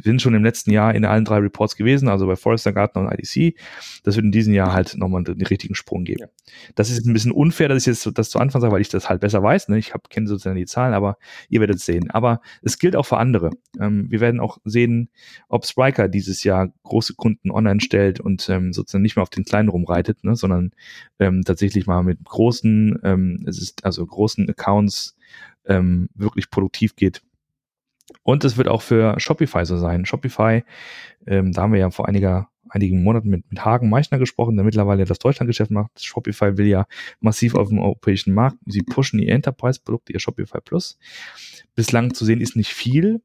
sind 0.00 0.22
schon 0.22 0.34
im 0.34 0.44
letzten 0.44 0.70
Jahr 0.70 0.94
in 0.94 1.04
allen 1.04 1.24
drei 1.24 1.38
Reports 1.38 1.76
gewesen, 1.76 2.08
also 2.08 2.26
bei 2.26 2.36
Forrester, 2.36 2.72
Gartner 2.72 3.02
und 3.02 3.12
IDC. 3.12 3.58
Das 4.04 4.16
wird 4.16 4.24
in 4.24 4.32
diesem 4.32 4.54
Jahr 4.54 4.72
halt 4.72 4.96
nochmal 4.96 5.24
einen 5.26 5.42
richtigen 5.42 5.74
Sprung 5.74 6.04
geben. 6.04 6.20
Ja. 6.20 6.28
Das 6.74 6.90
ist 6.90 7.06
ein 7.06 7.12
bisschen 7.12 7.32
unfair, 7.32 7.68
dass 7.68 7.82
ich 7.82 7.86
jetzt 7.86 8.10
das 8.14 8.30
zu 8.30 8.38
Anfang 8.38 8.60
sage, 8.60 8.72
weil 8.72 8.80
ich 8.80 8.88
das 8.88 9.08
halt 9.08 9.20
besser 9.20 9.42
weiß. 9.42 9.68
Ne? 9.68 9.78
Ich 9.78 9.92
kenne 10.08 10.26
sozusagen 10.26 10.56
die 10.56 10.66
Zahlen, 10.66 10.94
aber 10.94 11.18
ihr 11.48 11.60
werdet 11.60 11.76
es 11.76 11.84
sehen. 11.84 12.10
Aber 12.10 12.40
es 12.62 12.78
gilt 12.78 12.96
auch 12.96 13.06
für 13.06 13.18
andere. 13.18 13.50
Ähm, 13.80 14.10
wir 14.10 14.20
werden 14.20 14.40
auch 14.40 14.58
sehen, 14.64 15.10
ob 15.48 15.66
Spriker 15.66 16.08
dieses 16.08 16.42
Jahr 16.44 16.72
große 16.84 17.14
Kunden 17.14 17.50
online 17.50 17.80
stellt 17.80 18.20
und 18.20 18.48
ähm, 18.48 18.72
sozusagen 18.72 19.02
nicht 19.02 19.16
mehr 19.16 19.22
auf 19.22 19.30
den 19.30 19.44
kleinen 19.44 19.68
rumreitet, 19.68 20.24
ne? 20.24 20.36
sondern 20.36 20.70
ähm, 21.18 21.42
tatsächlich 21.44 21.86
mal 21.86 22.02
mit 22.02 22.24
großen, 22.24 22.98
ähm, 23.04 23.44
es 23.46 23.60
ist 23.60 23.84
also 23.84 24.04
großen 24.06 24.48
Accounts 24.48 25.16
ähm, 25.64 26.08
wirklich 26.14 26.50
produktiv 26.50 26.96
geht 26.96 27.22
und 28.22 28.44
es 28.44 28.56
wird 28.56 28.68
auch 28.68 28.82
für 28.82 29.18
Shopify 29.18 29.64
so 29.64 29.76
sein. 29.76 30.04
Shopify, 30.04 30.64
ähm, 31.26 31.52
da 31.52 31.62
haben 31.62 31.72
wir 31.72 31.80
ja 31.80 31.90
vor 31.90 32.08
einiger, 32.08 32.48
einigen 32.68 33.02
Monaten 33.02 33.28
mit, 33.28 33.48
mit 33.50 33.64
Hagen 33.64 33.88
Meichner 33.90 34.18
gesprochen, 34.18 34.56
der 34.56 34.64
mittlerweile 34.64 35.04
das 35.04 35.18
Deutschlandgeschäft 35.18 35.70
macht. 35.70 36.02
Shopify 36.02 36.56
will 36.56 36.66
ja 36.66 36.86
massiv 37.20 37.54
auf 37.54 37.68
dem 37.68 37.78
europäischen 37.78 38.34
Markt. 38.34 38.58
Sie 38.66 38.82
pushen 38.82 39.20
die 39.20 39.28
Enterprise-Produkte, 39.28 40.12
ihr 40.12 40.20
Shopify 40.20 40.60
Plus. 40.64 40.98
Bislang 41.74 42.14
zu 42.14 42.24
sehen 42.24 42.40
ist 42.40 42.56
nicht 42.56 42.72
viel. 42.72 43.22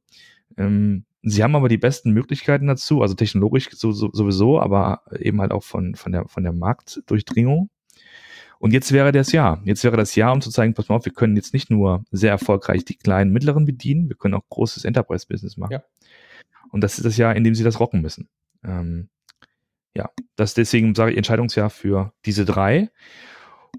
Ähm, 0.57 1.05
sie 1.21 1.43
haben 1.43 1.55
aber 1.55 1.69
die 1.69 1.77
besten 1.77 2.11
Möglichkeiten 2.11 2.67
dazu, 2.67 3.01
also 3.01 3.13
technologisch 3.13 3.69
so, 3.71 3.91
so, 3.91 4.09
sowieso, 4.11 4.59
aber 4.59 5.01
eben 5.19 5.41
halt 5.41 5.51
auch 5.51 5.63
von, 5.63 5.95
von, 5.95 6.11
der, 6.11 6.27
von 6.27 6.43
der 6.43 6.53
Marktdurchdringung. 6.53 7.69
Und 8.59 8.73
jetzt 8.73 8.91
wäre 8.91 9.11
das 9.11 9.31
Jahr. 9.31 9.61
Jetzt 9.65 9.83
wäre 9.83 9.97
das 9.97 10.15
Jahr, 10.15 10.33
um 10.33 10.41
zu 10.41 10.49
zeigen, 10.49 10.73
pass 10.73 10.89
mal 10.89 10.95
auf, 10.95 11.05
wir 11.05 11.13
können 11.13 11.35
jetzt 11.35 11.53
nicht 11.53 11.69
nur 11.69 12.03
sehr 12.11 12.31
erfolgreich 12.31 12.85
die 12.85 12.95
kleinen, 12.95 13.31
mittleren 13.31 13.65
bedienen, 13.65 14.09
wir 14.09 14.15
können 14.15 14.33
auch 14.33 14.47
großes 14.49 14.85
Enterprise-Business 14.85 15.57
machen. 15.57 15.73
Ja. 15.73 15.83
Und 16.71 16.81
das 16.81 16.97
ist 16.97 17.05
das 17.05 17.17
Jahr, 17.17 17.35
in 17.35 17.43
dem 17.43 17.55
sie 17.55 17.63
das 17.63 17.79
rocken 17.79 18.01
müssen. 18.01 18.29
Ähm, 18.63 19.09
ja, 19.95 20.09
das 20.35 20.53
deswegen 20.53 20.93
sage 20.95 21.11
ich 21.11 21.17
Entscheidungsjahr 21.17 21.69
für 21.69 22.13
diese 22.25 22.45
drei. 22.45 22.89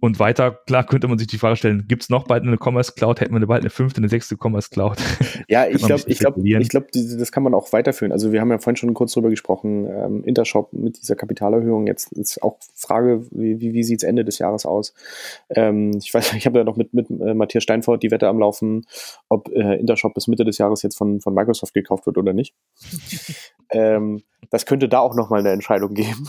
Und 0.01 0.19
weiter, 0.19 0.53
klar, 0.67 0.85
könnte 0.85 1.09
man 1.09 1.19
sich 1.19 1.27
die 1.27 1.39
Frage 1.39 1.57
stellen, 1.57 1.87
gibt 1.89 2.05
es 2.05 2.09
noch 2.09 2.25
bald 2.25 2.45
eine 2.45 2.57
Commerce 2.57 2.93
Cloud? 2.95 3.21
Hätten 3.21 3.39
wir 3.39 3.47
bald 3.47 3.63
eine 3.63 3.71
fünfte, 3.71 3.99
eine 3.99 4.09
sechste 4.09 4.37
Commerce 4.41 4.71
Cloud? 4.71 4.99
Ja, 5.49 5.67
ich 5.69 5.83
glaube, 5.83 6.03
ich 6.07 6.19
glaube, 6.19 6.41
ich 6.45 6.69
glaube, 6.69 6.87
das 6.93 7.33
kann 7.33 7.43
man 7.43 7.55
auch 7.55 7.73
weiterführen. 7.73 8.13
Also 8.13 8.33
wir 8.33 8.41
haben 8.41 8.51
ja 8.51 8.59
vorhin 8.59 8.77
schon 8.77 8.95
kurz 8.95 9.13
drüber 9.13 9.31
gesprochen, 9.31 9.87
ähm, 9.87 10.25
Intershop 10.25 10.73
mit 10.73 11.01
dieser 11.01 11.17
Kapitalerhöhung. 11.17 11.87
Jetzt 11.87 12.13
ist 12.13 12.43
auch 12.43 12.59
Frage, 12.75 13.27
wie, 13.31 13.61
wie, 13.61 13.73
wie 13.73 13.83
sieht 13.83 14.01
es 14.01 14.05
Ende 14.05 14.25
des 14.25 14.39
Jahres 14.39 14.67
aus? 14.67 14.95
Ähm, 15.51 15.99
ich 15.99 16.13
weiß, 16.13 16.33
ich 16.35 16.47
habe 16.47 16.59
ja 16.59 16.65
noch 16.65 16.77
mit, 16.77 16.95
mit 16.95 17.11
äh, 17.11 17.35
Matthias 17.35 17.65
Steinfort 17.65 17.99
die 18.03 18.11
Wette 18.11 18.29
am 18.29 18.39
Laufen, 18.39 18.87
ob 19.29 19.49
äh, 19.49 19.75
Intershop 19.79 20.15
bis 20.15 20.29
Mitte 20.29 20.45
des 20.45 20.59
Jahres 20.59 20.83
jetzt 20.83 20.97
von, 20.97 21.21
von 21.21 21.35
Microsoft 21.35 21.75
gekauft 21.75 22.07
wird 22.07 22.19
oder 22.19 22.33
nicht. 22.33 22.55
ähm, 23.71 24.23
das 24.51 24.67
könnte 24.67 24.89
da 24.89 25.01
auch 25.01 25.15
nochmal 25.15 25.41
eine 25.41 25.51
Entscheidung 25.51 25.95
geben. 25.95 26.29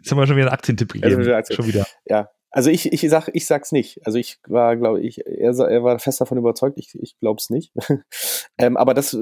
Jetzt 0.00 0.12
haben 0.12 0.18
wir 0.18 0.26
schon 0.26 0.36
wieder 0.36 0.46
einen 0.46 0.54
Aktientipp 0.54 0.92
gegeben. 0.92 1.22
Ja, 1.24 1.42
schon 1.44 1.66
wieder. 1.66 1.84
Ja, 2.06 2.28
also 2.50 2.70
ich, 2.70 2.92
ich 2.92 3.08
sag, 3.10 3.28
ich 3.34 3.46
sag's 3.46 3.72
nicht. 3.72 4.00
Also 4.06 4.18
ich 4.18 4.38
war, 4.46 4.76
glaube 4.76 5.02
ich, 5.02 5.26
er, 5.26 5.58
er 5.58 5.84
war 5.84 5.98
fest 5.98 6.20
davon 6.20 6.38
überzeugt. 6.38 6.78
Ich, 6.78 6.94
ich 6.94 7.18
glaube 7.18 7.38
es 7.40 7.50
nicht. 7.50 7.72
ähm, 8.58 8.78
aber 8.78 8.94
das, 8.94 9.18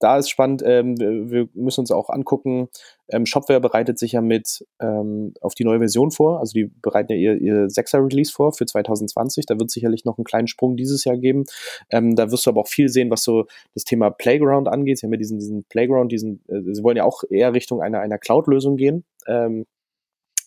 da 0.00 0.18
ist 0.18 0.30
spannend. 0.30 0.62
Ähm, 0.66 0.98
wir 0.98 1.48
müssen 1.54 1.80
uns 1.80 1.92
auch 1.92 2.10
angucken. 2.10 2.68
Ähm, 3.08 3.24
Shopware 3.24 3.60
bereitet 3.60 4.00
sich 4.00 4.12
ja 4.12 4.20
mit 4.20 4.66
ähm, 4.80 5.34
auf 5.40 5.54
die 5.54 5.64
neue 5.64 5.78
Version 5.78 6.10
vor. 6.10 6.40
Also 6.40 6.54
die 6.54 6.64
bereiten 6.64 7.12
ja 7.12 7.18
ihr, 7.18 7.40
ihr 7.40 7.66
6er 7.68 8.04
Release 8.04 8.32
vor 8.32 8.52
für 8.52 8.66
2020. 8.66 9.46
Da 9.46 9.58
wird 9.60 9.70
sicherlich 9.70 10.04
noch 10.04 10.18
einen 10.18 10.24
kleinen 10.24 10.48
Sprung 10.48 10.76
dieses 10.76 11.04
Jahr 11.04 11.16
geben. 11.16 11.44
Ähm, 11.90 12.16
da 12.16 12.32
wirst 12.32 12.46
du 12.46 12.50
aber 12.50 12.62
auch 12.62 12.68
viel 12.68 12.88
sehen, 12.88 13.10
was 13.10 13.22
so 13.22 13.46
das 13.74 13.84
Thema 13.84 14.10
Playground 14.10 14.66
angeht. 14.66 14.98
Sie 14.98 15.06
haben 15.06 15.12
ja 15.12 15.18
diesen, 15.18 15.38
diesen 15.38 15.64
Playground, 15.64 16.10
diesen, 16.10 16.42
äh, 16.48 16.62
sie 16.74 16.82
wollen 16.82 16.96
ja 16.96 17.04
auch 17.04 17.22
eher 17.30 17.54
Richtung 17.54 17.80
einer, 17.80 18.00
einer 18.00 18.18
Cloud-Lösung 18.18 18.76
gehen. 18.76 19.04
Ähm, 19.28 19.66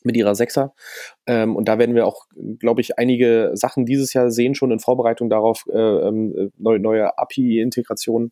mit 0.04 0.16
ihrer 0.18 0.36
Sechser. 0.36 0.74
Ähm, 1.26 1.56
und 1.56 1.68
da 1.68 1.78
werden 1.80 1.96
wir 1.96 2.06
auch, 2.06 2.26
glaube 2.60 2.82
ich, 2.82 2.98
einige 2.98 3.52
Sachen 3.54 3.86
dieses 3.86 4.14
Jahr 4.14 4.32
sehen, 4.32 4.56
schon 4.56 4.72
in 4.72 4.80
Vorbereitung 4.80 5.30
darauf, 5.30 5.66
äh, 5.72 5.78
äh, 5.78 6.50
neue, 6.58 6.80
neue 6.80 7.18
API-Integrationen. 7.18 8.32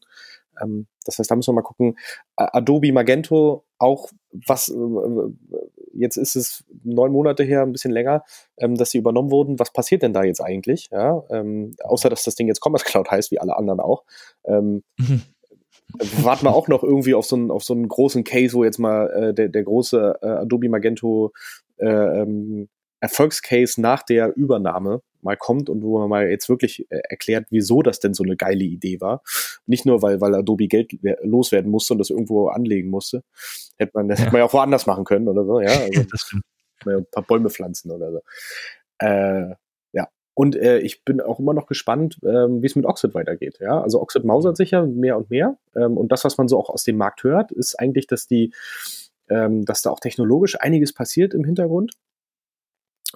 Ähm, 0.62 0.88
das 1.06 1.19
heißt, 1.19 1.32
da 1.32 1.36
müssen 1.36 1.49
wir 1.49 1.62
mal 1.62 1.62
gucken. 1.62 1.97
Adobe 2.36 2.91
Magento, 2.91 3.65
auch 3.77 4.10
was, 4.32 4.69
äh, 4.69 4.75
jetzt 5.93 6.17
ist 6.17 6.36
es 6.36 6.65
neun 6.84 7.12
Monate 7.12 7.43
her, 7.43 7.62
ein 7.62 7.71
bisschen 7.71 7.91
länger, 7.91 8.23
ähm, 8.58 8.75
dass 8.75 8.91
sie 8.91 8.97
übernommen 8.97 9.32
wurden. 9.32 9.60
Was 9.60 9.71
passiert 9.71 10.01
denn 10.01 10.13
da 10.13 10.23
jetzt 10.23 10.41
eigentlich? 10.41 10.89
Ja, 10.91 11.23
ähm, 11.30 11.75
außer, 11.84 12.10
dass 12.10 12.23
das 12.23 12.36
Ding 12.36 12.47
jetzt 12.47 12.62
Commerce 12.65 12.86
Cloud 12.86 13.10
heißt, 13.10 13.32
wie 13.32 13.39
alle 13.39 13.56
anderen 13.58 13.80
auch. 13.80 14.03
Ähm, 14.45 14.84
mhm 14.97 15.21
warten 16.21 16.45
wir 16.45 16.54
auch 16.54 16.67
noch 16.67 16.84
irgendwie 16.84 17.13
auf 17.13 17.26
so 17.26 17.36
einen, 17.36 17.52
auf 17.52 17.63
so 17.63 17.73
einen 17.73 17.88
großen 17.88 18.23
Case, 18.23 18.54
wo 18.54 18.63
jetzt 18.63 18.80
mal 18.80 19.10
äh, 19.10 19.34
der, 19.34 19.50
der 19.50 19.63
große 19.63 20.19
äh, 20.21 20.28
Adobe 20.28 20.69
Magento 20.69 21.34
äh, 21.78 21.88
ähm, 21.88 22.69
Erfolgscase 23.00 23.80
nach 23.80 24.04
der 24.04 24.36
Übernahme 24.36 25.02
mal 25.21 25.38
kommt 25.38 25.69
und 25.69 25.84
wo 25.84 26.00
man 26.00 26.10
mal 26.10 26.30
jetzt 26.30 26.50
wirklich 26.50 26.86
äh, 26.89 27.02
erklärt, 27.10 27.47
wieso 27.50 27.82
das 27.82 28.00
denn 28.00 28.13
so 28.13 28.23
eine 28.23 28.36
geile 28.36 28.63
Idee 28.63 29.02
war. 29.02 29.21
Nicht 29.65 29.86
nur, 29.86 30.02
weil, 30.02 30.21
weil 30.21 30.34
Adobe 30.36 30.67
Geld 30.67 30.97
loswerden 31.21 31.69
musste 31.69 31.93
und 31.93 32.00
das 32.00 32.10
irgendwo 32.10 32.47
anlegen 32.47 32.89
musste. 32.89 33.23
Hätte 33.78 33.91
man, 33.93 34.08
das 34.08 34.19
ja. 34.19 34.26
hätte 34.26 34.34
man 34.34 34.39
ja 34.39 34.45
auch 34.45 34.54
woanders 34.54 34.86
machen 34.86 35.04
können 35.04 35.28
oder 35.28 35.45
so, 35.45 35.60
ja. 35.62 35.71
Also, 36.86 37.00
ein 37.00 37.08
paar 37.12 37.23
Bäume 37.23 37.50
pflanzen 37.50 37.91
oder 37.91 38.12
so. 38.12 38.21
Äh, 39.00 39.56
und 40.38 40.56
äh, 40.56 40.78
ich 40.78 41.04
bin 41.04 41.19
auch 41.19 41.39
immer 41.39 41.56
noch 41.56 41.65
gespannt, 41.65 42.19
ähm, 42.23 42.62
wie 42.62 42.67
es 42.67 42.76
mit 42.76 42.86
Oxid 42.86 43.15
weitergeht. 43.15 43.58
Ja? 43.60 43.82
Also 43.82 44.00
Oxid 44.00 44.23
mausert 44.23 44.56
sich 44.56 44.69
ja 44.69 44.86
mehr 44.86 45.17
und 45.17 45.32
mehr. 45.32 45.58
Ähm, 45.76 45.97
und 45.97 46.12
das, 46.12 46.26
was 46.26 46.38
man 46.38 46.47
so 46.47 46.60
auch 46.60 46.69
aus 46.69 46.84
dem 46.84 46.95
Markt 46.95 47.23
hört, 47.23 47.52
ist 47.52 47.73
eigentlich, 47.80 48.06
dass 48.06 48.28
die, 48.28 48.54
ähm, 49.30 49.65
dass 49.65 49.82
da 49.82 49.89
auch 49.89 50.00
technologisch 50.00 50.56
einiges 50.62 50.93
passiert 50.93 51.34
im 51.34 51.43
Hintergrund. 51.43 51.93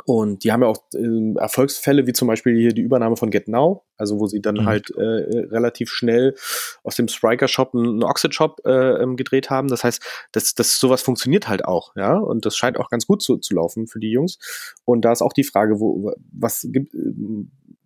Und 0.06 0.44
die 0.44 0.52
haben 0.52 0.62
ja 0.62 0.68
auch 0.68 0.84
äh, 0.94 1.34
Erfolgsfälle, 1.38 2.08
wie 2.08 2.14
zum 2.14 2.28
Beispiel 2.28 2.58
hier 2.58 2.74
die 2.74 2.82
Übernahme 2.82 3.18
von 3.18 3.30
GetNow, 3.30 3.84
also 3.98 4.20
wo 4.20 4.28
sie 4.28 4.42
dann 4.42 4.56
mhm. 4.56 4.66
halt 4.66 4.90
äh, 4.92 5.02
relativ 5.02 5.92
schnell 5.92 6.36
aus 6.84 6.96
dem 6.96 7.08
Spriker-Shop 7.08 7.76
einen 7.76 8.04
Oxid-Shop 8.04 8.62
äh, 8.66 9.04
ähm, 9.04 9.16
gedreht 9.16 9.50
haben. 9.50 9.68
Das 9.68 9.84
heißt, 9.84 10.02
das, 10.32 10.56
das 10.56 10.80
sowas 10.80 11.02
funktioniert 11.02 11.48
halt 11.48 11.66
auch, 11.66 11.96
ja. 11.96 12.18
Und 12.18 12.46
das 12.46 12.58
scheint 12.58 12.80
auch 12.80 12.90
ganz 12.90 13.06
gut 13.06 13.22
zu, 13.22 13.38
zu 13.38 13.54
laufen 13.54 13.88
für 13.88 14.00
die 14.00 14.12
Jungs. 14.12 14.40
Und 14.86 15.06
da 15.06 15.12
ist 15.12 15.22
auch 15.22 15.34
die 15.34 15.44
Frage, 15.44 15.80
wo, 15.80 16.14
was 16.32 16.68
gibt, 16.72 16.94
äh, 16.96 17.14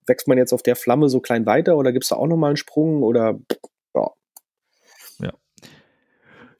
wächst 0.07 0.27
man 0.27 0.37
jetzt 0.37 0.53
auf 0.53 0.63
der 0.63 0.75
Flamme 0.75 1.09
so 1.09 1.19
klein 1.19 1.45
weiter 1.45 1.77
oder 1.77 1.91
gibt 1.91 2.05
es 2.05 2.09
da 2.09 2.15
auch 2.15 2.27
nochmal 2.27 2.51
einen 2.51 2.57
Sprung 2.57 3.03
oder 3.03 3.39
ja. 3.93 4.11
Ja. 5.19 5.33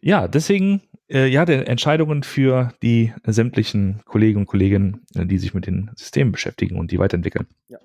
Ja, 0.02 0.28
deswegen 0.28 0.82
äh, 1.10 1.28
ja, 1.28 1.46
der 1.46 1.68
Entscheidungen 1.68 2.24
für 2.24 2.74
die 2.82 3.13
sämtlichen 3.26 4.02
Kollegen 4.06 4.39
und 4.39 4.46
Kolleginnen, 4.46 5.06
äh, 5.15 5.26
die 5.26 5.38
sich 5.38 5.54
mit 5.54 5.68
den 5.68 5.91
Systemen 5.96 6.32
beschäftigen 6.32 6.80
und 6.80 6.91
die 6.91 7.00
weiterentwickeln. 7.00 7.48
Ja. 7.68 7.80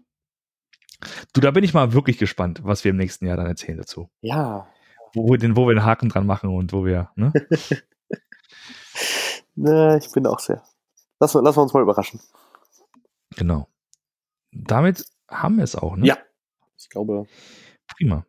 Du, 1.33 1.41
da 1.41 1.51
bin 1.51 1.65
ich 1.65 1.75
mal 1.75 1.93
wirklich 1.93 2.19
gespannt, 2.19 2.61
was 2.63 2.85
wir 2.85 2.91
im 2.91 2.97
nächsten 2.97 3.27
Jahr 3.27 3.37
dann 3.37 3.47
erzählen 3.47 3.79
dazu. 3.79 4.11
Ja. 4.21 4.69
Wo 5.15 5.31
wir 5.31 5.39
den, 5.39 5.57
wo 5.57 5.67
wir 5.67 5.71
einen 5.71 5.85
Haken 5.85 6.09
dran 6.09 6.27
machen 6.27 6.51
und 6.51 6.73
wo 6.73 6.85
wir, 6.85 7.11
ne? 7.17 7.33
ne, 9.55 9.99
ich 10.01 10.13
bin 10.13 10.27
auch 10.27 10.39
sehr. 10.39 10.63
Lass, 11.19 11.35
lass 11.35 11.57
uns 11.57 11.73
mal 11.73 11.83
überraschen. 11.83 12.21
Genau. 13.37 13.69
Damit 14.53 15.05
haben 15.29 15.57
wir 15.57 15.65
es 15.65 15.77
auch, 15.77 15.97
ne? 15.97 16.07
Ja. 16.07 16.19
Ich 16.77 16.89
glaube. 16.89 17.27
Prima. 17.97 18.25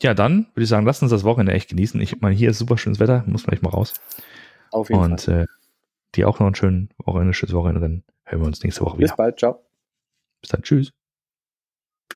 Ja, 0.00 0.14
dann 0.14 0.46
würde 0.54 0.62
ich 0.62 0.68
sagen, 0.68 0.86
lasst 0.86 1.02
uns 1.02 1.10
das 1.10 1.24
Wochenende 1.24 1.52
echt 1.52 1.70
genießen. 1.70 2.00
Ich 2.00 2.20
meine, 2.20 2.34
hier 2.34 2.50
ist 2.50 2.58
super 2.58 2.78
schönes 2.78 3.00
Wetter, 3.00 3.24
muss 3.26 3.42
vielleicht 3.42 3.62
mal 3.62 3.70
raus. 3.70 3.94
Auf 4.70 4.90
jeden 4.90 5.02
Und, 5.02 5.22
Fall. 5.22 5.40
Und 5.40 5.42
äh, 5.42 5.46
dir 6.14 6.28
auch 6.28 6.38
noch 6.38 6.46
einen 6.46 6.54
schönen 6.54 6.90
Wochenende, 6.98 7.34
schönes 7.34 7.54
Wochenende. 7.54 7.80
Dann 7.80 8.04
hören 8.24 8.42
wir 8.42 8.46
uns 8.46 8.62
nächste 8.62 8.82
Woche 8.82 8.98
wieder. 8.98 9.08
Bis 9.08 9.16
bald, 9.16 9.38
ciao. 9.38 9.64
Bis 10.40 10.50
dann, 10.50 10.62
tschüss. 10.62 10.92